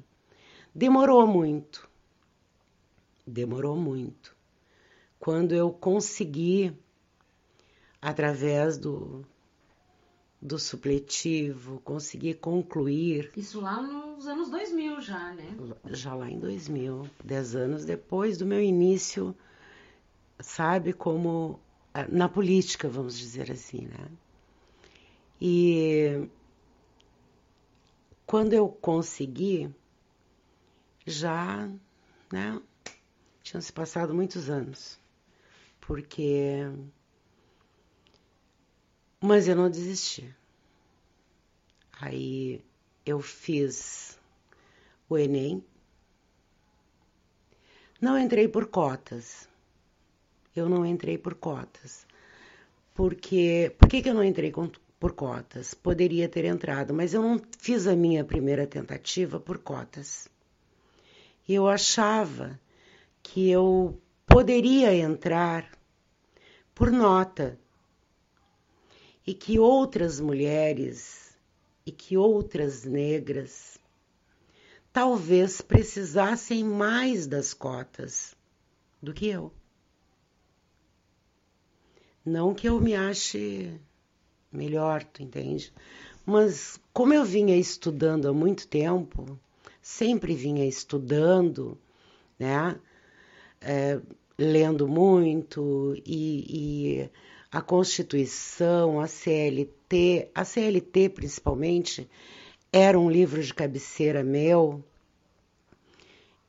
Demorou 0.72 1.26
muito. 1.26 1.90
Demorou 3.26 3.76
muito. 3.76 4.36
Quando 5.18 5.52
eu 5.52 5.72
consegui, 5.72 6.72
através 8.00 8.78
do, 8.78 9.26
do 10.40 10.56
supletivo, 10.56 11.80
consegui 11.80 12.32
concluir. 12.32 13.32
Isso 13.36 13.60
lá 13.60 13.82
nos 13.82 14.28
anos 14.28 14.48
2000 14.50 15.00
já, 15.00 15.34
né? 15.34 15.56
Já 15.86 16.14
lá 16.14 16.30
em 16.30 16.38
2000, 16.38 17.10
dez 17.24 17.56
anos 17.56 17.84
depois 17.84 18.38
do 18.38 18.46
meu 18.46 18.62
início, 18.62 19.34
sabe, 20.38 20.92
como 20.92 21.58
na 22.10 22.28
política, 22.28 22.88
vamos 22.88 23.18
dizer 23.18 23.50
assim, 23.50 23.86
né? 23.86 24.08
E 25.40 26.28
quando 28.26 28.52
eu 28.52 28.68
consegui, 28.68 29.74
já, 31.06 31.68
né, 32.32 32.60
tinham 33.42 33.60
se 33.60 33.72
passado 33.72 34.14
muitos 34.14 34.48
anos, 34.48 35.00
porque 35.80 36.62
mas 39.20 39.46
eu 39.46 39.54
não 39.54 39.68
desisti. 39.68 40.34
Aí 42.00 42.64
eu 43.04 43.20
fiz 43.20 44.18
o 45.08 45.18
Enem. 45.18 45.62
Não 48.00 48.18
entrei 48.18 48.48
por 48.48 48.66
cotas. 48.68 49.49
Eu 50.54 50.68
não 50.68 50.84
entrei 50.84 51.16
por 51.16 51.34
cotas. 51.34 52.06
Porque. 52.94 53.74
Por 53.78 53.88
que, 53.88 54.02
que 54.02 54.08
eu 54.08 54.14
não 54.14 54.24
entrei 54.24 54.50
com, 54.50 54.70
por 54.98 55.12
cotas? 55.12 55.74
Poderia 55.74 56.28
ter 56.28 56.44
entrado, 56.44 56.92
mas 56.92 57.14
eu 57.14 57.22
não 57.22 57.40
fiz 57.58 57.86
a 57.86 57.94
minha 57.94 58.24
primeira 58.24 58.66
tentativa 58.66 59.38
por 59.38 59.58
cotas. 59.58 60.28
Eu 61.48 61.66
achava 61.66 62.58
que 63.22 63.50
eu 63.50 63.98
poderia 64.26 64.94
entrar 64.94 65.70
por 66.74 66.90
nota 66.90 67.58
e 69.26 69.34
que 69.34 69.58
outras 69.58 70.20
mulheres 70.20 71.36
e 71.84 71.92
que 71.92 72.16
outras 72.16 72.84
negras 72.84 73.78
talvez 74.92 75.60
precisassem 75.60 76.64
mais 76.64 77.26
das 77.26 77.54
cotas 77.54 78.34
do 79.02 79.12
que 79.12 79.28
eu. 79.28 79.52
Não 82.24 82.54
que 82.54 82.68
eu 82.68 82.80
me 82.80 82.94
ache 82.94 83.80
melhor, 84.52 85.02
tu 85.04 85.22
entende? 85.22 85.72
Mas 86.26 86.78
como 86.92 87.14
eu 87.14 87.24
vinha 87.24 87.56
estudando 87.56 88.28
há 88.28 88.32
muito 88.32 88.68
tempo, 88.68 89.38
sempre 89.80 90.34
vinha 90.34 90.66
estudando, 90.66 91.78
né? 92.38 92.78
É, 93.60 94.00
lendo 94.38 94.88
muito 94.88 95.94
e, 96.06 97.00
e 97.02 97.10
a 97.52 97.60
Constituição, 97.60 99.00
a 99.00 99.06
CLT, 99.06 100.30
a 100.34 100.44
CLT 100.44 101.10
principalmente, 101.10 102.08
era 102.72 102.98
um 102.98 103.10
livro 103.10 103.42
de 103.42 103.52
cabeceira 103.52 104.22
meu. 104.22 104.82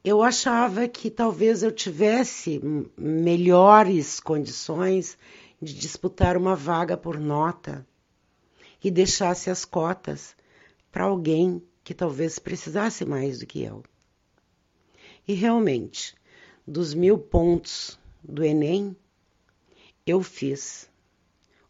Eu 0.03 0.21
achava 0.23 0.87
que 0.87 1.09
talvez 1.09 1.63
eu 1.63 1.71
tivesse 1.71 2.61
melhores 2.97 4.19
condições 4.19 5.17
de 5.61 5.73
disputar 5.73 6.35
uma 6.35 6.55
vaga 6.55 6.97
por 6.97 7.19
nota 7.19 7.85
e 8.83 8.89
deixasse 8.89 9.49
as 9.49 9.63
cotas 9.63 10.35
para 10.91 11.03
alguém 11.03 11.61
que 11.83 11.93
talvez 11.93 12.39
precisasse 12.39 13.05
mais 13.05 13.39
do 13.39 13.45
que 13.45 13.61
eu. 13.61 13.83
E 15.27 15.33
realmente, 15.33 16.15
dos 16.65 16.93
mil 16.93 17.17
pontos 17.17 17.99
do 18.23 18.43
Enem, 18.43 18.95
eu 20.05 20.23
fiz 20.23 20.89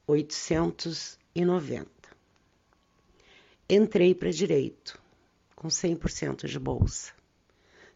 890. 0.08 1.90
Entrei 3.70 4.16
para 4.16 4.32
direito 4.32 5.02
com 5.56 5.68
100% 5.68 6.48
de 6.48 6.60
bolsa. 6.60 7.14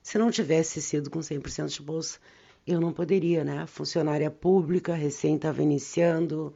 Se 0.02 0.18
não 0.18 0.30
tivesse 0.30 0.82
sido 0.82 1.10
com 1.10 1.20
100% 1.20 1.68
de 1.68 1.82
bolsa, 1.82 2.20
eu 2.66 2.80
não 2.80 2.92
poderia, 2.92 3.44
né? 3.44 3.66
Funcionária 3.68 4.30
pública, 4.32 4.94
recém 4.94 5.36
estava 5.36 5.62
iniciando, 5.62 6.54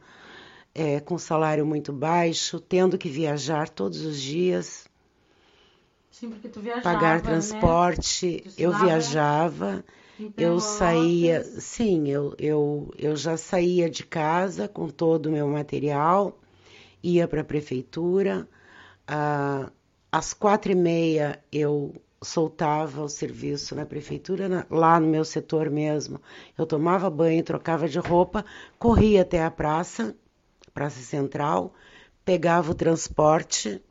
é, 0.74 1.00
com 1.00 1.18
salário 1.18 1.64
muito 1.64 1.92
baixo, 1.92 2.60
tendo 2.60 2.98
que 2.98 3.08
viajar 3.08 3.68
todos 3.68 4.00
os 4.02 4.20
dias. 4.20 4.88
Sim, 6.10 6.30
porque 6.30 6.48
tu 6.48 6.60
viajava, 6.60 6.82
pagar 6.82 7.16
né? 7.16 7.20
transporte, 7.22 8.42
né? 8.44 8.52
eu 8.58 8.76
viajava 8.78 9.84
eu 10.36 10.60
saía, 10.60 11.42
sim, 11.42 12.08
eu, 12.08 12.34
eu, 12.38 12.92
eu 12.98 13.16
já 13.16 13.36
saía 13.36 13.88
de 13.88 14.04
casa 14.04 14.68
com 14.68 14.88
todo 14.88 15.26
o 15.26 15.32
meu 15.32 15.48
material, 15.48 16.38
ia 17.02 17.26
para 17.26 17.40
a 17.40 17.44
prefeitura. 17.44 18.46
Ah, 19.06 19.70
às 20.12 20.34
quatro 20.34 20.72
e 20.72 20.74
meia 20.74 21.42
eu 21.50 21.94
soltava 22.22 23.02
o 23.02 23.08
serviço 23.08 23.74
na 23.74 23.86
prefeitura, 23.86 24.48
na, 24.48 24.66
lá 24.70 25.00
no 25.00 25.06
meu 25.06 25.24
setor 25.24 25.70
mesmo. 25.70 26.20
Eu 26.56 26.66
tomava 26.66 27.08
banho, 27.08 27.42
trocava 27.42 27.88
de 27.88 27.98
roupa, 27.98 28.44
corria 28.78 29.22
até 29.22 29.42
a 29.42 29.50
praça, 29.50 30.14
Praça 30.72 31.00
Central, 31.00 31.74
pegava 32.24 32.70
o 32.70 32.74
transporte, 32.74 33.82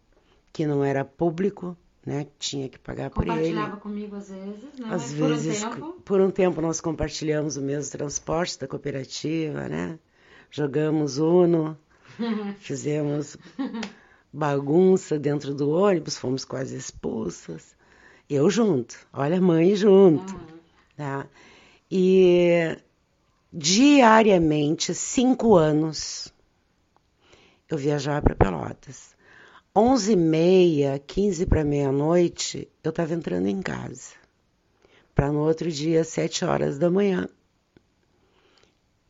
que 0.53 0.65
não 0.65 0.83
era 0.83 1.03
público, 1.03 1.75
né? 2.05 2.27
Tinha 2.37 2.69
que 2.69 2.79
pagar 2.79 3.09
por 3.09 3.23
ele. 3.23 3.31
Compartilhava 3.31 3.77
comigo 3.77 4.15
às 4.15 4.29
vezes, 4.29 4.63
né? 4.79 4.85
Às 4.85 5.11
Mas 5.11 5.13
vezes, 5.13 5.63
por 5.63 5.71
um 5.71 5.75
tempo... 5.75 6.01
por 6.01 6.21
um 6.21 6.31
tempo 6.31 6.61
nós 6.61 6.81
compartilhamos 6.81 7.57
o 7.57 7.61
mesmo 7.61 7.91
transporte 7.91 8.59
da 8.59 8.67
cooperativa, 8.67 9.67
né? 9.67 9.99
Jogamos 10.49 11.17
Uno, 11.17 11.77
fizemos 12.59 13.37
bagunça 14.31 15.19
dentro 15.19 15.53
do 15.53 15.69
ônibus, 15.69 16.17
fomos 16.17 16.45
quase 16.45 16.77
expulsas. 16.77 17.75
Eu 18.29 18.49
junto, 18.49 18.95
olha 19.11 19.41
mãe 19.41 19.75
junto. 19.75 20.33
Uhum. 20.33 20.47
Tá? 20.95 21.27
E 21.89 22.77
diariamente, 23.51 24.93
cinco 24.93 25.55
anos, 25.55 26.31
eu 27.67 27.77
viajava 27.77 28.21
para 28.21 28.35
Pelotas. 28.35 29.15
Onze 29.75 30.13
e 30.13 30.15
meia, 30.15 30.99
quinze 30.99 31.45
para 31.45 31.63
meia-noite, 31.63 32.67
eu 32.83 32.89
estava 32.89 33.13
entrando 33.13 33.47
em 33.47 33.61
casa. 33.61 34.13
Para 35.15 35.31
no 35.31 35.39
outro 35.39 35.71
dia, 35.71 36.03
sete 36.03 36.45
horas 36.45 36.77
da 36.77 36.89
manhã, 36.89 37.27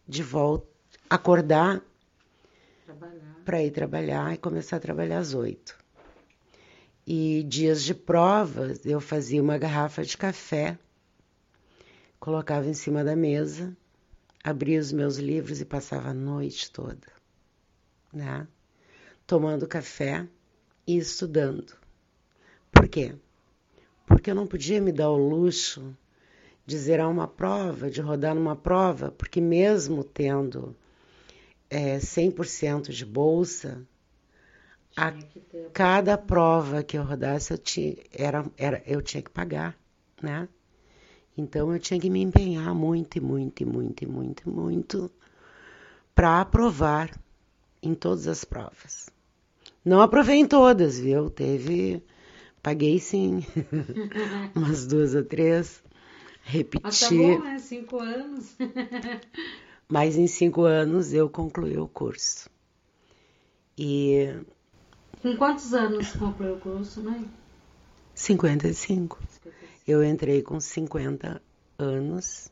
de 0.07 0.23
volta, 0.23 0.67
acordar 1.09 1.81
para 3.45 3.63
ir 3.63 3.71
trabalhar 3.71 4.33
e 4.33 4.37
começar 4.37 4.77
a 4.77 4.79
trabalhar 4.79 5.19
às 5.19 5.33
oito. 5.33 5.78
E 7.11 7.41
dias 7.41 7.83
de 7.83 7.95
provas, 7.95 8.85
eu 8.85 9.01
fazia 9.01 9.41
uma 9.41 9.57
garrafa 9.57 10.03
de 10.03 10.15
café, 10.15 10.77
colocava 12.19 12.67
em 12.67 12.73
cima 12.75 13.03
da 13.03 13.15
mesa, 13.15 13.75
abria 14.43 14.79
os 14.79 14.91
meus 14.91 15.17
livros 15.17 15.59
e 15.59 15.65
passava 15.65 16.09
a 16.09 16.13
noite 16.13 16.69
toda, 16.69 17.07
né? 18.13 18.47
Tomando 19.25 19.67
café 19.67 20.27
e 20.85 20.99
estudando. 20.99 21.73
Por 22.71 22.87
quê? 22.87 23.15
Porque 24.05 24.29
eu 24.29 24.35
não 24.35 24.45
podia 24.45 24.79
me 24.79 24.91
dar 24.91 25.09
o 25.09 25.17
luxo 25.17 25.97
de 26.63 26.77
zerar 26.77 27.09
uma 27.09 27.27
prova, 27.27 27.89
de 27.89 28.01
rodar 28.01 28.35
numa 28.35 28.55
prova, 28.55 29.09
porque 29.09 29.41
mesmo 29.41 30.03
tendo 30.03 30.75
é, 31.71 31.97
100% 31.97 32.91
de 32.91 33.03
bolsa, 33.03 33.83
a 34.95 35.13
cada 35.73 36.17
prova 36.17 36.83
que 36.83 36.97
eu 36.97 37.03
rodasse 37.03 37.53
eu 37.53 37.57
tinha, 37.57 37.95
era, 38.11 38.45
era, 38.57 38.83
eu 38.85 39.01
tinha 39.01 39.21
que 39.21 39.29
pagar, 39.29 39.77
né? 40.21 40.47
Então 41.37 41.71
eu 41.71 41.79
tinha 41.79 41.99
que 41.99 42.09
me 42.09 42.21
empenhar 42.21 42.73
muito 42.75 43.17
e 43.17 43.21
muito 43.21 43.61
e 43.63 43.65
muito 43.65 44.03
e 44.03 44.07
muito 44.07 44.43
e 44.45 44.51
muito 44.51 45.11
para 46.13 46.41
aprovar 46.41 47.17
em 47.81 47.93
todas 47.93 48.27
as 48.27 48.43
provas. 48.43 49.09
Não 49.85 50.01
aprovei 50.01 50.37
em 50.37 50.45
todas, 50.45 50.99
viu? 50.99 51.29
Teve, 51.29 52.03
paguei 52.61 52.99
sim, 52.99 53.45
umas 54.53 54.85
duas 54.85 55.15
ou 55.15 55.23
três, 55.23 55.81
repeti. 56.41 56.85
Mas 56.85 56.99
tá 56.99 57.09
bom, 57.09 57.43
né? 57.43 57.59
Cinco 57.59 57.99
anos. 57.99 58.55
Mas 59.87 60.17
em 60.17 60.27
cinco 60.27 60.63
anos 60.63 61.13
eu 61.13 61.29
concluí 61.29 61.77
o 61.77 61.87
curso. 61.87 62.49
E. 63.77 64.35
Com 65.21 65.35
quantos 65.35 65.73
anos 65.73 66.13
concluiu 66.13 66.55
o 66.55 66.59
curso, 66.59 67.03
mãe? 67.03 67.29
55. 68.15 69.17
55. 69.19 69.19
Eu 69.85 70.01
entrei 70.03 70.41
com 70.41 70.59
50 70.61 71.41
anos, 71.77 72.49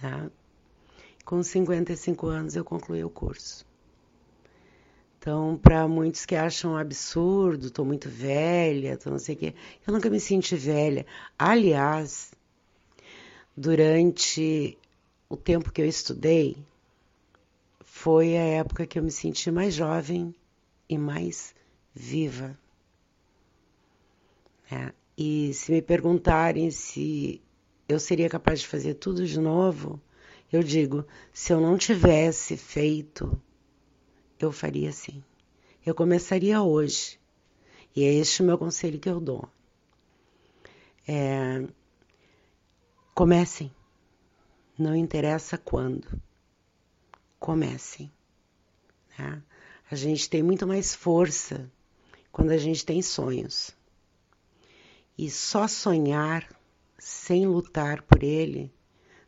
né? 0.00 0.30
Com 1.24 1.42
55 1.42 2.26
anos 2.28 2.54
eu 2.54 2.64
concluí 2.64 3.02
o 3.02 3.10
curso. 3.10 3.66
Então, 5.18 5.58
para 5.60 5.88
muitos 5.88 6.24
que 6.26 6.36
acham 6.36 6.76
absurdo, 6.76 7.66
estou 7.66 7.84
muito 7.84 8.08
velha, 8.08 8.96
tô 8.96 9.10
não 9.10 9.18
sei 9.18 9.34
o 9.34 9.38
quê, 9.38 9.54
eu 9.86 9.92
nunca 9.92 10.10
me 10.10 10.20
senti 10.20 10.54
velha. 10.54 11.06
Aliás, 11.38 12.30
durante 13.56 14.78
o 15.28 15.36
tempo 15.36 15.72
que 15.72 15.80
eu 15.80 15.86
estudei, 15.86 16.56
foi 17.82 18.36
a 18.36 18.42
época 18.42 18.86
que 18.86 18.98
eu 18.98 19.02
me 19.02 19.10
senti 19.10 19.50
mais 19.50 19.74
jovem 19.74 20.34
e 20.88 20.98
mais 20.98 21.54
viva. 21.94 22.58
É, 24.70 24.92
e 25.16 25.54
se 25.54 25.70
me 25.70 25.80
perguntarem 25.80 26.70
se 26.70 27.40
eu 27.88 28.00
seria 28.00 28.28
capaz 28.28 28.60
de 28.60 28.66
fazer 28.66 28.94
tudo 28.94 29.26
de 29.26 29.38
novo, 29.38 30.00
eu 30.52 30.62
digo: 30.62 31.06
se 31.32 31.52
eu 31.52 31.60
não 31.60 31.78
tivesse 31.78 32.56
feito 32.56 33.40
eu 34.38 34.52
faria 34.52 34.90
assim. 34.90 35.22
Eu 35.84 35.94
começaria 35.94 36.62
hoje. 36.62 37.18
E 37.94 38.04
é 38.04 38.12
este 38.12 38.42
o 38.42 38.46
meu 38.46 38.58
conselho 38.58 38.98
que 38.98 39.08
eu 39.08 39.20
dou. 39.20 39.48
É, 41.06 41.66
comecem. 43.14 43.72
Não 44.78 44.94
interessa 44.96 45.56
quando. 45.56 46.20
Comecem. 47.38 48.10
Né? 49.18 49.42
A 49.90 49.94
gente 49.94 50.28
tem 50.28 50.42
muito 50.42 50.66
mais 50.66 50.94
força 50.94 51.70
quando 52.34 52.50
a 52.50 52.58
gente 52.58 52.84
tem 52.84 53.00
sonhos. 53.00 53.70
E 55.16 55.30
só 55.30 55.68
sonhar 55.68 56.44
sem 56.98 57.46
lutar 57.46 58.02
por 58.02 58.24
ele 58.24 58.74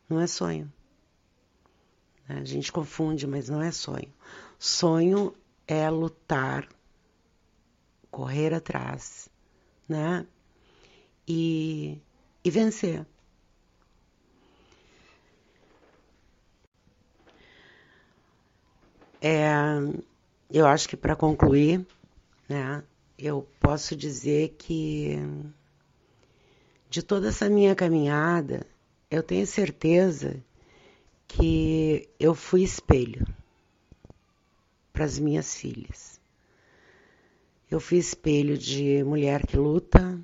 não 0.09 0.19
é 0.19 0.27
sonho. 0.27 0.69
A 2.27 2.43
gente 2.43 2.69
confunde, 2.69 3.25
mas 3.25 3.47
não 3.47 3.61
é 3.61 3.71
sonho. 3.71 4.13
Sonho 4.59 5.33
é 5.65 5.89
lutar, 5.89 6.67
correr 8.11 8.53
atrás, 8.53 9.29
né? 9.87 10.27
E, 11.25 12.01
e 12.43 12.51
vencer. 12.51 13.05
É, 19.21 19.47
eu 20.51 20.67
acho 20.67 20.89
que 20.89 20.97
para 20.97 21.15
concluir, 21.15 21.87
né, 22.49 22.83
eu 23.17 23.47
posso 23.59 23.95
dizer 23.95 24.55
que 24.57 25.17
de 26.89 27.01
toda 27.01 27.29
essa 27.29 27.49
minha 27.49 27.75
caminhada, 27.75 28.65
eu 29.09 29.23
tenho 29.23 29.45
certeza 29.45 30.41
que 31.27 32.07
eu 32.19 32.35
fui 32.35 32.63
espelho 32.63 33.25
para 34.93 35.03
as 35.03 35.19
minhas 35.19 35.55
filhas. 35.55 36.19
Eu 37.69 37.79
fui 37.79 37.97
espelho 37.97 38.57
de 38.57 39.03
mulher 39.03 39.45
que 39.45 39.57
luta, 39.57 40.17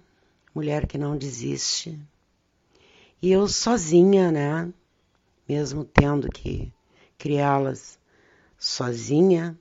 mulher 0.56 0.88
que 0.88 0.98
não 0.98 1.18
desiste. 1.18 2.00
E 3.22 3.32
eu 3.32 3.48
sozinha, 3.48 4.32
né? 4.32 4.72
Mesmo 5.48 5.84
tendo 5.84 6.30
que 6.30 6.72
criá-las 7.18 8.00
sozinha, 8.58 9.58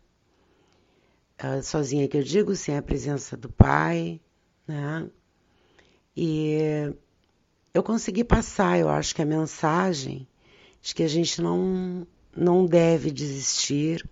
sozinha 1.63 2.09
que 2.09 2.17
eu 2.17 2.23
digo, 2.23 2.55
sem 2.55 2.77
a 2.77 2.83
presença 2.83 3.37
do 3.37 3.49
pai, 3.49 4.21
né? 4.67 5.09
E 6.17 6.95
eu 7.73 7.83
consegui 7.83 8.25
passar, 8.25 8.79
eu 8.79 8.89
acho 8.89 9.15
que 9.15 9.23
a 9.23 9.27
mensagem 9.27 10.27
de 10.81 10.95
que 10.95 11.03
a 11.03 11.09
gente 11.09 11.41
não, 11.41 12.07
não 12.37 12.67
deve 12.67 13.11
desistir, 13.11 14.05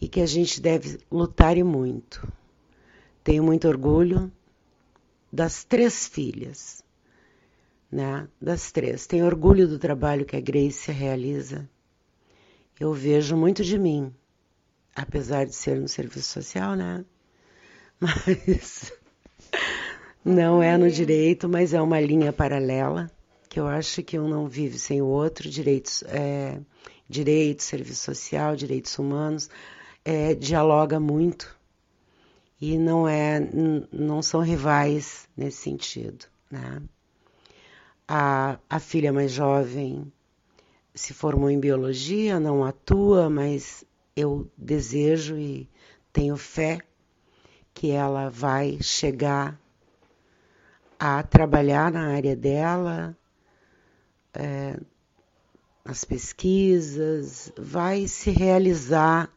e 0.00 0.08
que 0.08 0.20
a 0.20 0.26
gente 0.26 0.60
deve 0.60 0.98
lutar 1.10 1.56
e 1.58 1.62
muito. 1.62 2.26
Tenho 3.22 3.44
muito 3.44 3.68
orgulho 3.68 4.32
das 5.30 5.62
três 5.62 6.08
filhas, 6.08 6.82
né? 7.92 8.26
Das 8.40 8.72
três. 8.72 9.06
Tenho 9.06 9.26
orgulho 9.26 9.68
do 9.68 9.78
trabalho 9.78 10.24
que 10.24 10.36
a 10.36 10.40
Grace 10.40 10.90
realiza. 10.90 11.68
Eu 12.78 12.94
vejo 12.94 13.36
muito 13.36 13.62
de 13.62 13.78
mim, 13.78 14.12
apesar 14.94 15.46
de 15.46 15.54
ser 15.54 15.80
no 15.80 15.88
serviço 15.88 16.28
social, 16.28 16.74
né? 16.74 17.04
Mas 18.00 18.92
não 20.24 20.62
é 20.62 20.76
no 20.76 20.90
direito, 20.90 21.48
mas 21.48 21.74
é 21.74 21.80
uma 21.80 22.00
linha 22.00 22.32
paralela 22.32 23.10
que 23.48 23.58
eu 23.58 23.66
acho 23.66 24.02
que 24.02 24.18
um 24.18 24.28
não 24.28 24.46
vive 24.46 24.78
sem 24.78 25.02
o 25.02 25.06
outro. 25.06 25.50
Direitos, 25.50 26.02
é, 26.06 26.60
direito, 27.08 27.62
serviço 27.62 28.04
social, 28.04 28.54
direitos 28.54 28.98
humanos 28.98 29.50
é, 30.04 30.34
dialoga 30.34 30.98
muito 30.98 31.56
e 32.60 32.78
não 32.78 33.08
é 33.08 33.40
não 33.92 34.22
são 34.22 34.40
rivais 34.40 35.28
nesse 35.36 35.58
sentido, 35.58 36.26
né? 36.50 36.82
A, 38.06 38.58
a 38.68 38.80
filha 38.80 39.12
mais 39.12 39.30
jovem 39.30 40.12
se 40.94 41.14
formou 41.14 41.48
em 41.48 41.60
biologia, 41.60 42.40
não 42.40 42.64
atua, 42.64 43.30
mas 43.30 43.84
eu 44.16 44.50
desejo 44.56 45.36
e 45.36 45.68
tenho 46.12 46.36
fé 46.36 46.80
que 47.72 47.90
ela 47.90 48.28
vai 48.28 48.78
chegar 48.82 49.58
a 50.98 51.22
trabalhar 51.22 51.90
na 51.90 52.08
área 52.08 52.36
dela, 52.36 53.16
é, 54.34 54.78
nas 55.84 56.04
pesquisas, 56.04 57.50
vai 57.56 58.06
se 58.06 58.30
realizar 58.30 59.32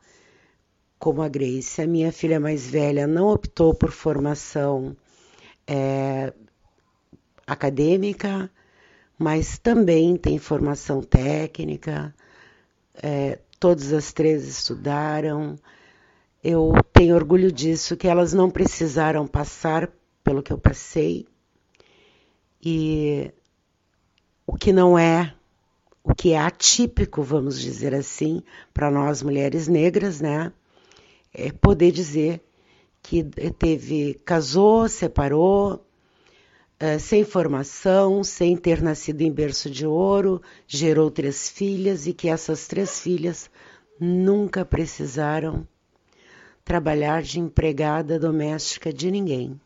como 0.99 1.21
a 1.21 1.29
Grace. 1.29 1.81
A 1.81 1.87
minha 1.87 2.11
filha 2.11 2.39
mais 2.39 2.67
velha 2.67 3.07
não 3.07 3.27
optou 3.27 3.73
por 3.73 3.91
formação 3.91 4.95
é, 5.65 6.33
acadêmica, 7.47 8.49
mas 9.17 9.57
também 9.57 10.17
tem 10.17 10.37
formação 10.37 11.01
técnica. 11.01 12.13
É, 13.01 13.39
todas 13.63 13.93
as 13.93 14.11
três 14.11 14.45
estudaram. 14.45 15.55
eu 16.43 16.73
tenho 16.91 17.15
orgulho 17.15 17.49
disso, 17.49 17.95
que 17.95 18.09
elas 18.09 18.33
não 18.33 18.49
precisaram 18.49 19.25
passar 19.25 19.89
pelo 20.21 20.43
que 20.43 20.51
eu 20.51 20.57
passei. 20.57 21.25
E 22.61 23.31
o 24.45 24.57
que 24.57 24.73
não 24.73 24.99
é, 24.99 25.33
o 26.03 26.13
que 26.13 26.33
é 26.33 26.39
atípico, 26.39 27.23
vamos 27.23 27.57
dizer 27.57 27.95
assim, 27.95 28.43
para 28.73 28.91
nós 28.91 29.23
mulheres 29.23 29.69
negras, 29.69 30.19
né? 30.19 30.51
É 31.33 31.49
poder 31.49 31.93
dizer 31.93 32.41
que 33.01 33.23
teve, 33.57 34.15
casou, 34.25 34.89
separou, 34.89 35.87
é, 36.79 36.97
sem 36.99 37.23
formação, 37.23 38.23
sem 38.23 38.57
ter 38.57 38.81
nascido 38.81 39.21
em 39.21 39.31
berço 39.31 39.69
de 39.69 39.85
ouro, 39.85 40.41
gerou 40.67 41.09
três 41.09 41.49
filhas 41.49 42.07
e 42.07 42.13
que 42.13 42.27
essas 42.27 42.67
três 42.67 42.99
filhas 42.99 43.49
nunca 43.99 44.65
precisaram 44.65 45.67
trabalhar 46.65 47.21
de 47.21 47.39
empregada 47.39 48.19
doméstica 48.19 48.91
de 48.91 49.11
ninguém. 49.11 49.59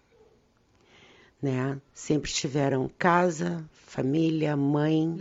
Né? 1.41 1.79
Sempre 1.93 2.31
tiveram 2.31 2.89
casa, 2.97 3.63
família, 3.71 4.55
mãe, 4.55 5.17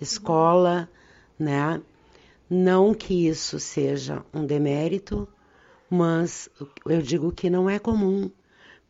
escola, 0.00 0.88
né? 1.38 1.80
Não 2.48 2.94
que 2.94 3.26
isso 3.26 3.58
seja 3.58 4.24
um 4.32 4.46
demérito, 4.46 5.26
mas 5.90 6.48
eu 6.84 7.02
digo 7.02 7.32
que 7.32 7.50
não 7.50 7.68
é 7.68 7.78
comum, 7.78 8.30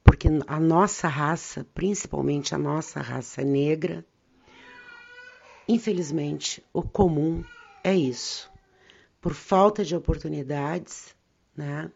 porque 0.07 0.29
a 0.47 0.61
nossa 0.61 1.09
raça, 1.09 1.67
principalmente 1.75 2.55
a 2.55 2.59
nossa 2.59 3.01
raça 3.01 3.43
negra, 3.43 4.07
infelizmente, 5.69 6.65
o 6.73 6.81
comum 6.81 7.45
é 7.83 7.93
isso. 7.93 8.49
Por 9.21 9.35
falta 9.35 9.85
de 9.85 9.97
oportunidades, 9.97 11.13
né? 11.57 11.91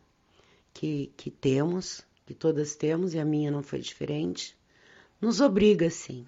que, 0.75 1.13
que 1.17 1.31
temos, 1.31 2.05
que 2.27 2.35
todas 2.35 2.75
temos, 2.75 3.15
e 3.15 3.21
a 3.21 3.25
minha 3.25 3.49
não 3.49 3.63
foi 3.63 3.79
diferente, 3.79 4.59
nos 5.21 5.41
obriga, 5.41 5.89
sim, 5.89 6.27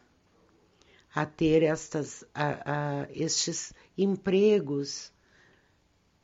a 1.12 1.26
ter 1.26 1.64
estas, 1.64 2.24
a, 2.33 3.03
a 3.03 3.09
estes 3.12 3.74
empregos 3.99 5.12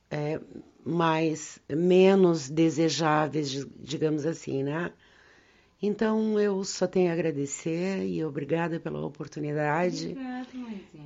é, 0.08 0.40
mais 0.84 1.58
menos 1.68 2.48
desejáveis, 2.48 3.66
digamos 3.80 4.24
assim, 4.24 4.62
né? 4.62 4.92
Então 5.80 6.38
eu 6.40 6.64
só 6.64 6.86
tenho 6.88 7.10
a 7.10 7.12
agradecer 7.12 8.04
e 8.04 8.24
obrigada 8.24 8.80
pela 8.80 9.00
oportunidade 9.06 10.08
Obrigada, 10.08 10.46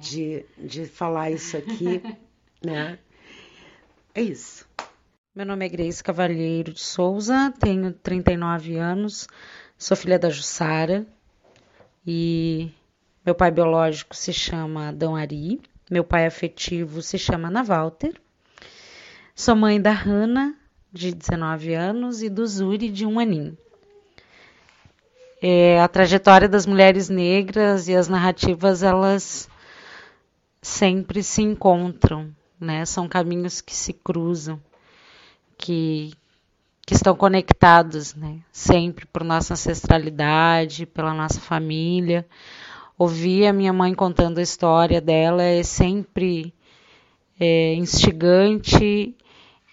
de, 0.01 0.47
de 0.57 0.87
falar 0.87 1.31
isso 1.31 1.57
aqui, 1.59 2.03
né? 2.65 2.99
É 4.15 4.23
isso. 4.23 4.67
Meu 5.35 5.45
nome 5.45 5.67
é 5.67 5.69
Grace 5.69 6.03
Cavalheiro 6.03 6.73
de 6.73 6.81
Souza, 6.81 7.53
tenho 7.59 7.93
39 7.93 8.77
anos, 8.77 9.29
sou 9.77 9.97
filha 9.97 10.19
da 10.19 10.31
Jussara 10.31 11.07
e 12.07 12.71
meu 13.25 13.35
pai 13.35 13.51
biológico 13.51 14.17
se 14.17 14.33
chama 14.33 14.89
Adão 14.89 15.15
Ari, 15.15 15.61
meu 15.91 16.03
pai 16.03 16.27
afetivo 16.27 17.03
se 17.03 17.19
chama 17.19 17.49
Ana 17.49 17.63
Walter. 17.63 18.15
Sou 19.35 19.55
mãe 19.55 19.81
da 19.81 19.93
Hanna, 19.93 20.55
de 20.93 21.15
19 21.15 21.75
anos, 21.75 22.23
e 22.23 22.29
do 22.29 22.47
Zuri, 22.47 22.91
de 22.91 23.07
um 23.07 23.19
aninho. 23.19 23.57
É, 25.45 25.81
a 25.81 25.89
trajetória 25.89 26.49
das 26.49 26.67
mulheres 26.67 27.09
negras 27.09 27.89
e 27.89 27.97
as 27.97 28.07
narrativas, 28.07 28.85
elas 28.85 29.49
sempre 30.61 31.21
se 31.21 31.43
encontram, 31.43 32.31
né? 32.61 32.85
São 32.85 33.09
caminhos 33.09 33.61
que 33.61 33.75
se 33.75 33.93
cruzam 33.93 34.61
que, 35.59 36.13
que 36.87 36.95
estão 36.95 37.15
conectados, 37.15 38.15
né? 38.15 38.39
Sempre 38.53 39.07
por 39.07 39.25
nossa 39.25 39.55
ancestralidade, 39.55 40.87
pela 40.87 41.15
nossa 41.15 41.41
família. 41.41 42.27
Ouvir 42.99 43.47
a 43.47 43.53
minha 43.53 43.73
mãe 43.73 43.95
contando 43.95 44.39
a 44.39 44.43
história 44.43 45.01
dela 45.01 45.43
é 45.43 45.63
sempre 45.63 46.55
é, 47.39 47.75
instigante 47.75 49.17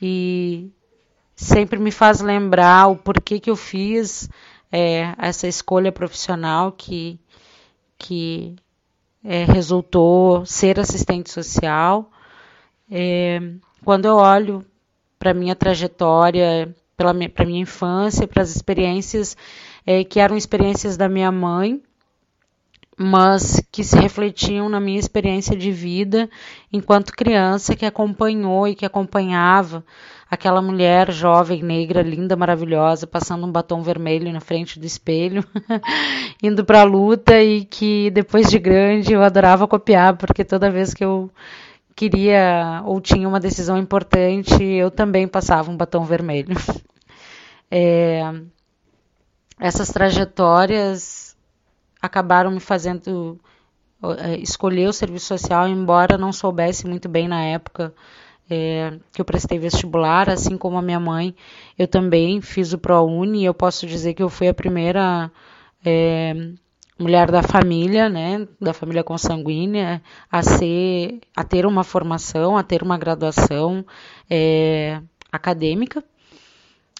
e 0.01 0.69
sempre 1.35 1.77
me 1.79 1.91
faz 1.91 2.21
lembrar 2.21 2.87
o 2.87 2.95
porquê 2.95 3.39
que 3.39 3.49
eu 3.49 3.55
fiz 3.55 4.29
é, 4.71 5.13
essa 5.17 5.47
escolha 5.47 5.91
profissional 5.91 6.71
que, 6.71 7.19
que 7.97 8.55
é, 9.23 9.45
resultou 9.45 10.45
ser 10.45 10.79
assistente 10.79 11.29
social. 11.31 12.09
É, 12.89 13.39
quando 13.83 14.05
eu 14.05 14.15
olho 14.15 14.65
para 15.17 15.33
minha 15.33 15.55
trajetória, 15.55 16.73
para 16.95 17.13
minha, 17.13 17.31
minha 17.45 17.61
infância, 17.61 18.27
para 18.27 18.43
as 18.43 18.55
experiências 18.55 19.35
é, 19.85 20.03
que 20.03 20.19
eram 20.19 20.37
experiências 20.37 20.97
da 20.97 21.09
minha 21.09 21.31
mãe, 21.31 21.81
mas 22.97 23.61
que 23.71 23.83
se 23.83 23.97
refletiam 23.97 24.67
na 24.67 24.79
minha 24.79 24.99
experiência 24.99 25.55
de 25.55 25.71
vida 25.71 26.29
enquanto 26.71 27.13
criança 27.13 27.73
que 27.75 27.85
acompanhou 27.85 28.67
e 28.67 28.75
que 28.75 28.85
acompanhava 28.85 29.85
aquela 30.29 30.61
mulher 30.61 31.11
jovem, 31.11 31.63
negra, 31.63 32.01
linda, 32.01 32.35
maravilhosa, 32.35 33.07
passando 33.07 33.45
um 33.45 33.51
batom 33.51 33.81
vermelho 33.81 34.31
na 34.31 34.39
frente 34.39 34.79
do 34.79 34.85
espelho, 34.85 35.43
indo 36.43 36.63
para 36.63 36.81
a 36.81 36.85
luta 36.85 37.41
e 37.41 37.65
que 37.65 38.11
depois 38.11 38.49
de 38.49 38.59
grande 38.59 39.13
eu 39.13 39.23
adorava 39.23 39.67
copiar, 39.67 40.15
porque 40.17 40.45
toda 40.45 40.69
vez 40.69 40.93
que 40.93 41.03
eu 41.03 41.31
queria 41.95 42.81
ou 42.85 43.01
tinha 43.01 43.27
uma 43.27 43.39
decisão 43.39 43.77
importante, 43.77 44.63
eu 44.63 44.91
também 44.91 45.27
passava 45.27 45.71
um 45.71 45.77
batom 45.77 46.03
vermelho. 46.03 46.55
É, 47.71 48.23
essas 49.59 49.89
trajetórias 49.89 51.37
acabaram 52.01 52.49
me 52.49 52.59
fazendo 52.59 53.39
é, 54.17 54.37
escolher 54.37 54.87
o 54.87 54.93
serviço 54.93 55.27
social, 55.27 55.67
embora 55.67 56.17
não 56.17 56.33
soubesse 56.33 56.87
muito 56.87 57.07
bem 57.07 57.27
na 57.27 57.43
época 57.43 57.93
é, 58.49 58.97
que 59.13 59.21
eu 59.21 59.25
prestei 59.25 59.59
vestibular, 59.59 60.29
assim 60.29 60.57
como 60.57 60.77
a 60.77 60.81
minha 60.81 60.99
mãe, 60.99 61.35
eu 61.77 61.87
também 61.87 62.41
fiz 62.41 62.73
o 62.73 62.77
ProUni 62.77 63.41
e 63.41 63.45
eu 63.45 63.53
posso 63.53 63.85
dizer 63.85 64.13
que 64.13 64.23
eu 64.23 64.29
fui 64.29 64.47
a 64.47 64.53
primeira 64.53 65.31
é, 65.85 66.33
mulher 66.97 67.31
da 67.31 67.43
família, 67.43 68.09
né, 68.09 68.47
da 68.59 68.73
família 68.73 69.03
consanguínea, 69.03 70.01
a 70.31 70.41
ser, 70.41 71.21
a 71.35 71.43
ter 71.43 71.65
uma 71.65 71.83
formação, 71.83 72.57
a 72.57 72.63
ter 72.63 72.83
uma 72.83 72.97
graduação 72.97 73.85
é, 74.29 75.01
acadêmica. 75.31 76.03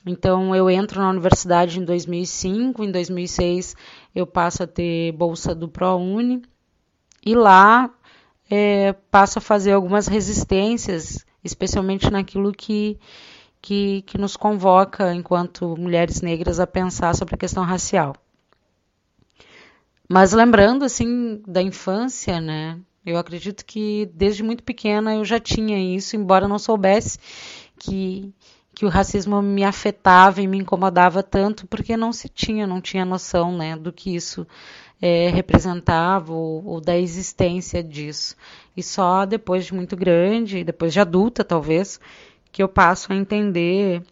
Então 0.06 0.56
eu 0.56 0.70
entro 0.70 1.02
na 1.02 1.10
universidade 1.10 1.80
em 1.80 1.84
2005, 1.84 2.84
em 2.84 2.92
2006 2.92 3.76
eu 4.16 4.26
passo 4.26 4.64
a 4.64 4.68
ter 4.68 5.12
bolsa 5.12 5.54
do 5.54 5.68
ProUni 5.68 6.42
e 7.26 7.36
lá 7.36 7.90
é, 8.50 8.94
passo 9.12 9.40
a 9.40 9.42
fazer 9.42 9.74
algumas 9.74 10.08
resistências, 10.08 11.26
especialmente 11.44 12.10
naquilo 12.10 12.52
que, 12.52 13.00
que, 13.62 14.04
que 14.04 14.18
nos 14.18 14.36
convoca 14.36 15.14
enquanto 15.14 15.76
mulheres 15.78 16.22
negras 16.22 16.60
a 16.60 16.68
pensar 16.68 17.16
sobre 17.16 17.36
a 17.36 17.38
questão 17.38 17.64
racial. 17.64 18.16
Mas 20.08 20.34
lembrando 20.34 20.84
assim 20.84 21.42
da 21.48 21.62
infância, 21.62 22.42
né? 22.42 22.80
Eu 23.06 23.18
acredito 23.18 23.66
que 23.66 24.10
desde 24.14 24.44
muito 24.44 24.64
pequena 24.64 25.16
eu 25.16 25.24
já 25.24 25.40
tinha 25.40 25.80
isso, 25.96 26.16
embora 26.16 26.48
não 26.48 26.60
soubesse 26.60 27.20
que 27.78 28.34
que 28.80 28.86
o 28.86 28.90
racismo 28.90 29.42
me 29.42 29.66
afetava 29.66 30.42
e 30.42 30.48
me 30.48 30.58
incomodava 30.58 31.22
tanto, 31.22 31.68
porque 31.68 31.98
não 31.98 32.14
se 32.14 32.30
tinha, 32.30 32.66
não 32.66 32.80
tinha 32.80 33.04
noção, 33.04 33.58
né, 33.58 33.76
do 33.76 33.92
que 33.92 34.16
isso 34.16 34.48
é, 35.02 35.30
representava 35.30 36.34
ou, 36.34 36.66
ou, 36.66 36.82
da 36.82 36.98
existência 36.98 37.84
disso. 37.84 38.36
E 38.76 38.84
só 38.84 39.26
depois 39.26 39.66
de 39.66 39.74
muito 39.74 39.96
grande, 39.96 40.64
depois 40.64 40.94
de 40.94 41.00
adulta 41.00 41.44
talvez, 41.44 42.00
que 42.52 42.62
eu 42.62 42.68
passo 42.68 43.12
a 43.14 43.16
entender 43.16 44.04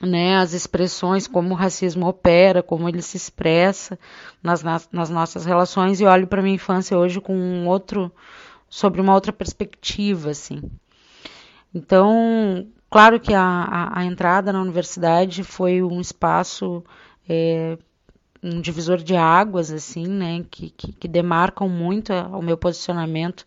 né, 0.00 0.36
as 0.36 0.52
expressões, 0.52 1.26
como 1.26 1.52
o 1.52 1.56
racismo 1.56 2.06
opera, 2.06 2.62
como 2.62 2.88
ele 2.88 3.02
se 3.02 3.16
expressa 3.16 3.98
nas, 4.42 4.62
nas, 4.62 4.88
nas 4.92 5.10
nossas 5.10 5.44
relações, 5.44 6.00
e 6.00 6.04
olho 6.04 6.26
para 6.26 6.42
minha 6.42 6.54
infância 6.54 6.96
hoje 6.96 7.20
com 7.20 7.34
um 7.34 7.66
outro, 7.66 8.12
sobre 8.68 9.00
uma 9.00 9.14
outra 9.14 9.32
perspectiva, 9.32 10.30
assim. 10.30 10.62
Então, 11.74 12.66
claro 12.88 13.18
que 13.18 13.34
a, 13.34 13.42
a, 13.42 14.00
a 14.00 14.04
entrada 14.04 14.52
na 14.52 14.62
universidade 14.62 15.42
foi 15.42 15.82
um 15.82 16.00
espaço, 16.00 16.84
é, 17.28 17.76
um 18.42 18.60
divisor 18.60 18.98
de 18.98 19.16
águas, 19.16 19.70
assim, 19.70 20.06
né, 20.06 20.44
que, 20.50 20.70
que, 20.70 20.92
que 20.92 21.08
demarcam 21.08 21.68
muito 21.68 22.12
o 22.12 22.42
meu 22.42 22.56
posicionamento 22.56 23.44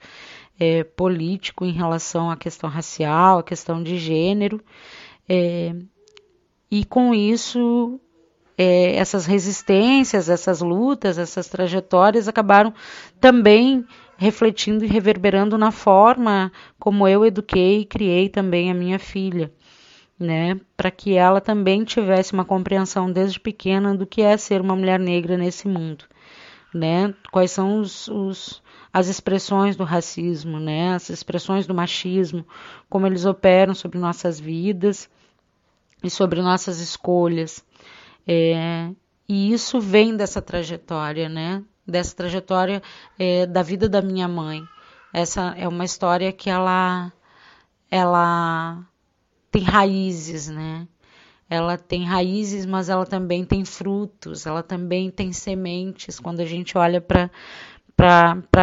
é, 0.59 0.83
político 0.83 1.65
em 1.65 1.71
relação 1.71 2.29
à 2.29 2.37
questão 2.37 2.69
racial, 2.69 3.39
à 3.39 3.43
questão 3.43 3.81
de 3.81 3.97
gênero, 3.97 4.61
é, 5.27 5.73
e 6.69 6.85
com 6.85 7.13
isso 7.13 7.99
é, 8.57 8.95
essas 8.95 9.25
resistências, 9.25 10.29
essas 10.29 10.61
lutas, 10.61 11.17
essas 11.17 11.47
trajetórias 11.47 12.27
acabaram 12.27 12.73
também 13.19 13.85
refletindo 14.17 14.85
e 14.85 14.87
reverberando 14.87 15.57
na 15.57 15.71
forma 15.71 16.51
como 16.79 17.07
eu 17.07 17.25
eduquei 17.25 17.79
e 17.79 17.85
criei 17.85 18.29
também 18.29 18.69
a 18.69 18.73
minha 18.75 18.99
filha. 18.99 19.51
Né, 20.21 20.59
para 20.77 20.91
que 20.91 21.15
ela 21.15 21.41
também 21.41 21.83
tivesse 21.83 22.31
uma 22.31 22.45
compreensão 22.45 23.11
desde 23.11 23.39
pequena 23.39 23.95
do 23.95 24.05
que 24.05 24.21
é 24.21 24.37
ser 24.37 24.61
uma 24.61 24.75
mulher 24.75 24.99
negra 24.99 25.35
nesse 25.35 25.67
mundo, 25.67 26.05
né? 26.71 27.13
Quais 27.31 27.49
são 27.49 27.79
os, 27.79 28.07
os 28.07 28.61
as 28.93 29.07
expressões 29.07 29.75
do 29.75 29.83
racismo, 29.83 30.59
né? 30.59 30.93
As 30.93 31.09
expressões 31.09 31.65
do 31.65 31.73
machismo, 31.73 32.45
como 32.87 33.07
eles 33.07 33.25
operam 33.25 33.73
sobre 33.73 33.97
nossas 33.97 34.39
vidas 34.39 35.09
e 36.03 36.09
sobre 36.09 36.41
nossas 36.41 36.79
escolhas. 36.79 37.65
É, 38.27 38.91
e 39.27 39.51
isso 39.51 39.79
vem 39.79 40.15
dessa 40.15 40.41
trajetória, 40.41 41.27
né? 41.27 41.63
Dessa 41.87 42.15
trajetória 42.15 42.83
é, 43.17 43.47
da 43.47 43.63
vida 43.63 43.89
da 43.89 44.01
minha 44.01 44.27
mãe. 44.27 44.63
Essa 45.11 45.55
é 45.57 45.67
uma 45.67 45.83
história 45.83 46.31
que 46.31 46.49
ela, 46.49 47.11
ela 47.89 48.85
tem 49.51 49.63
raízes, 49.63 50.47
né? 50.47 50.87
Ela 51.49 51.77
tem 51.77 52.05
raízes, 52.05 52.65
mas 52.65 52.87
ela 52.87 53.05
também 53.05 53.43
tem 53.43 53.65
frutos, 53.65 54.45
ela 54.45 54.63
também 54.63 55.11
tem 55.11 55.33
sementes 55.33 56.17
quando 56.17 56.39
a 56.39 56.45
gente 56.45 56.77
olha 56.77 57.01
para 57.01 57.29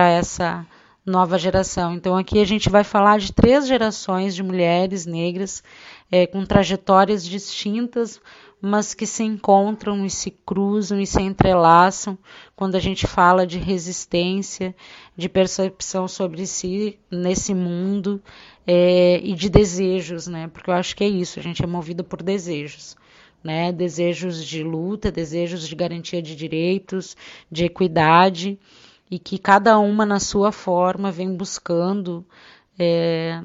essa 0.09 0.67
nova 1.09 1.39
geração. 1.39 1.95
Então, 1.95 2.17
aqui 2.17 2.41
a 2.41 2.45
gente 2.45 2.69
vai 2.69 2.85
falar 2.85 3.19
de 3.19 3.33
três 3.33 3.67
gerações 3.67 4.35
de 4.35 4.43
mulheres 4.43 5.07
negras 5.07 5.63
é, 6.11 6.27
com 6.27 6.45
trajetórias 6.45 7.25
distintas, 7.25 8.21
mas 8.61 8.93
que 8.95 9.07
se 9.07 9.23
encontram 9.23 10.05
e 10.05 10.11
se 10.11 10.31
cruzam 10.31 11.01
e 11.01 11.07
se 11.07 11.23
entrelaçam 11.23 12.19
quando 12.57 12.75
a 12.75 12.81
gente 12.81 13.07
fala 13.07 13.47
de 13.47 13.59
resistência, 13.59 14.75
de 15.17 15.29
percepção 15.29 16.09
sobre 16.09 16.47
si 16.47 16.99
nesse 17.11 17.55
mundo 17.55 18.21
é, 18.67 19.21
e 19.23 19.35
de 19.35 19.49
desejos, 19.49 20.27
né? 20.27 20.49
Porque 20.49 20.71
eu 20.71 20.75
acho 20.75 20.95
que 20.97 21.05
é 21.05 21.09
isso, 21.09 21.39
a 21.39 21.43
gente 21.43 21.63
é 21.63 21.67
movida 21.67 22.03
por 22.05 22.23
desejos. 22.23 22.97
Né, 23.43 23.71
desejos 23.71 24.45
de 24.45 24.65
luta, 24.65 25.13
desejos 25.13 25.69
de 25.69 25.77
garantia 25.77 26.21
de 26.21 26.35
direitos, 26.35 27.17
de 27.49 27.67
equidade, 27.67 28.59
e 29.11 29.19
que 29.19 29.39
cada 29.39 29.79
uma 29.79 30.05
na 30.05 30.21
sua 30.21 30.53
forma 30.53 31.11
vem 31.11 31.35
buscando 31.35 32.25
é, 32.79 33.43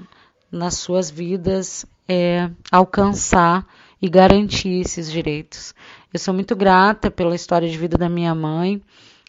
nas 0.51 0.75
suas 0.75 1.09
vidas 1.09 1.85
é, 2.07 2.49
alcançar 2.71 3.65
e 4.01 4.09
garantir 4.09 4.81
esses 4.81 5.11
direitos. 5.11 5.73
Eu 6.13 6.19
sou 6.19 6.33
muito 6.33 6.55
grata 6.55 7.09
pela 7.09 7.35
história 7.35 7.69
de 7.69 7.77
vida 7.77 7.97
da 7.97 8.09
minha 8.09 8.35
mãe. 8.35 8.81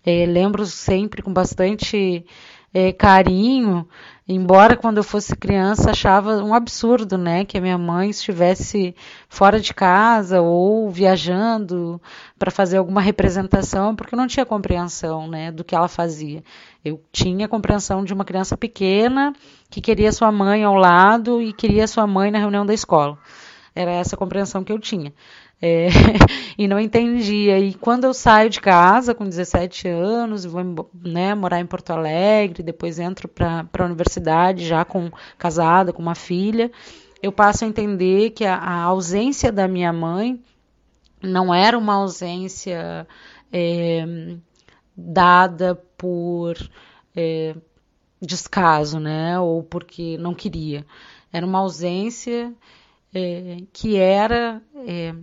É, 0.04 0.26
lembro 0.26 0.66
sempre 0.66 1.22
com 1.22 1.32
bastante 1.32 2.26
é, 2.74 2.92
carinho, 2.92 3.88
embora 4.26 4.76
quando 4.76 4.96
eu 4.96 5.04
fosse 5.04 5.36
criança 5.36 5.92
achava 5.92 6.42
um 6.42 6.52
absurdo, 6.52 7.16
né, 7.16 7.44
que 7.44 7.56
a 7.56 7.60
minha 7.60 7.78
mãe 7.78 8.10
estivesse 8.10 8.96
fora 9.28 9.60
de 9.60 9.72
casa 9.72 10.40
ou 10.40 10.90
viajando 10.90 12.02
para 12.36 12.50
fazer 12.50 12.78
alguma 12.78 13.00
representação, 13.00 13.94
porque 13.94 14.16
eu 14.16 14.18
não 14.18 14.26
tinha 14.26 14.44
compreensão, 14.44 15.28
né, 15.28 15.52
do 15.52 15.62
que 15.62 15.72
ela 15.72 15.86
fazia. 15.86 16.42
Eu 16.84 17.00
tinha 17.12 17.46
compreensão 17.46 18.04
de 18.04 18.12
uma 18.12 18.24
criança 18.24 18.56
pequena 18.56 19.32
que 19.70 19.80
queria 19.80 20.10
sua 20.10 20.32
mãe 20.32 20.64
ao 20.64 20.74
lado 20.74 21.40
e 21.40 21.52
queria 21.52 21.86
sua 21.86 22.08
mãe 22.08 22.32
na 22.32 22.40
reunião 22.40 22.66
da 22.66 22.74
escola. 22.74 23.16
Era 23.72 23.92
essa 23.92 24.14
a 24.14 24.18
compreensão 24.18 24.62
que 24.62 24.72
eu 24.72 24.78
tinha. 24.78 25.12
É, 25.66 25.88
e 26.58 26.68
não 26.68 26.78
entendia. 26.78 27.58
E 27.58 27.72
quando 27.72 28.04
eu 28.04 28.12
saio 28.12 28.50
de 28.50 28.60
casa 28.60 29.14
com 29.14 29.24
17 29.24 29.88
anos, 29.88 30.44
vou 30.44 30.90
né, 31.02 31.34
morar 31.34 31.58
em 31.58 31.64
Porto 31.64 31.88
Alegre, 31.88 32.62
depois 32.62 32.98
entro 32.98 33.26
para 33.26 33.66
a 33.78 33.84
universidade 33.84 34.66
já 34.66 34.84
com 34.84 35.10
casada, 35.38 35.90
com 35.90 36.02
uma 36.02 36.14
filha, 36.14 36.70
eu 37.22 37.32
passo 37.32 37.64
a 37.64 37.66
entender 37.66 38.30
que 38.30 38.44
a, 38.44 38.56
a 38.56 38.82
ausência 38.82 39.50
da 39.50 39.66
minha 39.66 39.90
mãe 39.90 40.38
não 41.22 41.54
era 41.54 41.78
uma 41.78 41.94
ausência 41.94 43.08
é, 43.50 44.36
dada 44.94 45.74
por 45.96 46.58
é, 47.16 47.56
descaso, 48.20 49.00
né, 49.00 49.40
ou 49.40 49.62
porque 49.62 50.18
não 50.18 50.34
queria. 50.34 50.84
Era 51.32 51.46
uma 51.46 51.60
ausência 51.60 52.52
é, 53.14 53.62
que 53.72 53.96
era 53.96 54.60
é, 54.86 55.14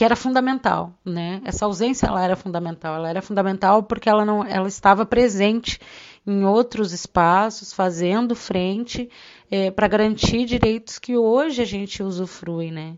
que 0.00 0.04
era 0.04 0.16
fundamental, 0.16 0.94
né? 1.04 1.42
Essa 1.44 1.66
ausência 1.66 2.06
ela 2.06 2.24
era 2.24 2.34
fundamental. 2.34 2.94
Ela 2.94 3.10
era 3.10 3.20
fundamental 3.20 3.82
porque 3.82 4.08
ela 4.08 4.24
não, 4.24 4.42
ela 4.42 4.66
estava 4.66 5.04
presente 5.04 5.78
em 6.26 6.42
outros 6.42 6.94
espaços, 6.94 7.74
fazendo 7.74 8.34
frente 8.34 9.10
é, 9.50 9.70
para 9.70 9.86
garantir 9.86 10.46
direitos 10.46 10.98
que 10.98 11.18
hoje 11.18 11.60
a 11.60 11.66
gente 11.66 12.02
usufrui, 12.02 12.70
né? 12.70 12.96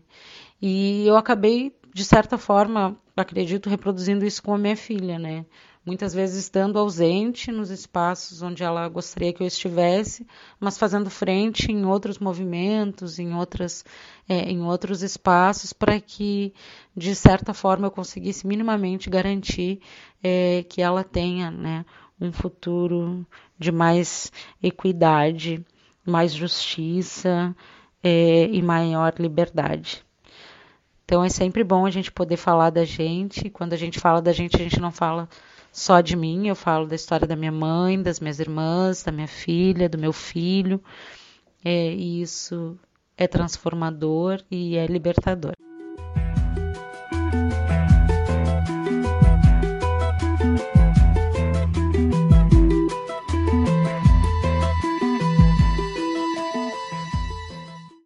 E 0.61 1.05
eu 1.05 1.17
acabei 1.17 1.75
de 1.93 2.05
certa 2.05 2.37
forma, 2.37 2.95
acredito, 3.17 3.69
reproduzindo 3.69 4.23
isso 4.25 4.41
com 4.41 4.53
a 4.53 4.57
minha 4.57 4.77
filha, 4.77 5.19
né? 5.19 5.45
Muitas 5.85 6.13
vezes 6.13 6.45
estando 6.45 6.79
ausente 6.79 7.51
nos 7.51 7.69
espaços 7.69 8.41
onde 8.41 8.63
ela 8.63 8.87
gostaria 8.87 9.33
que 9.33 9.43
eu 9.43 9.47
estivesse, 9.47 10.25
mas 10.59 10.77
fazendo 10.77 11.09
frente 11.09 11.71
em 11.71 11.85
outros 11.85 12.19
movimentos, 12.19 13.19
em, 13.19 13.33
outras, 13.33 13.83
é, 14.27 14.49
em 14.49 14.61
outros 14.61 15.01
espaços, 15.01 15.73
para 15.73 15.99
que, 15.99 16.53
de 16.95 17.13
certa 17.13 17.53
forma, 17.53 17.87
eu 17.87 17.91
conseguisse 17.91 18.47
minimamente 18.47 19.09
garantir 19.09 19.81
é, 20.23 20.63
que 20.69 20.81
ela 20.81 21.03
tenha 21.03 21.51
né, 21.51 21.85
um 22.19 22.31
futuro 22.31 23.25
de 23.59 23.71
mais 23.71 24.31
equidade, 24.61 25.65
mais 26.05 26.33
justiça 26.33 27.55
é, 28.01 28.47
e 28.47 28.61
maior 28.61 29.13
liberdade. 29.19 30.03
Então 31.05 31.23
é 31.23 31.29
sempre 31.29 31.63
bom 31.63 31.85
a 31.85 31.91
gente 31.91 32.11
poder 32.11 32.37
falar 32.37 32.69
da 32.69 32.85
gente. 32.85 33.49
Quando 33.49 33.73
a 33.73 33.77
gente 33.77 33.99
fala 33.99 34.21
da 34.21 34.31
gente, 34.31 34.55
a 34.55 34.59
gente 34.59 34.79
não 34.79 34.91
fala 34.91 35.27
só 35.73 36.01
de 36.01 36.15
mim, 36.15 36.47
eu 36.47 36.55
falo 36.55 36.85
da 36.85 36.93
história 36.95 37.27
da 37.27 37.35
minha 37.35 37.51
mãe, 37.51 37.99
das 37.99 38.19
minhas 38.19 38.39
irmãs, 38.39 39.01
da 39.01 39.11
minha 39.11 39.27
filha, 39.27 39.89
do 39.89 39.97
meu 39.97 40.13
filho. 40.13 40.79
É, 41.65 41.91
e 41.91 42.21
isso 42.21 42.77
é 43.17 43.27
transformador 43.27 44.39
e 44.51 44.77
é 44.77 44.85
libertador. 44.85 45.53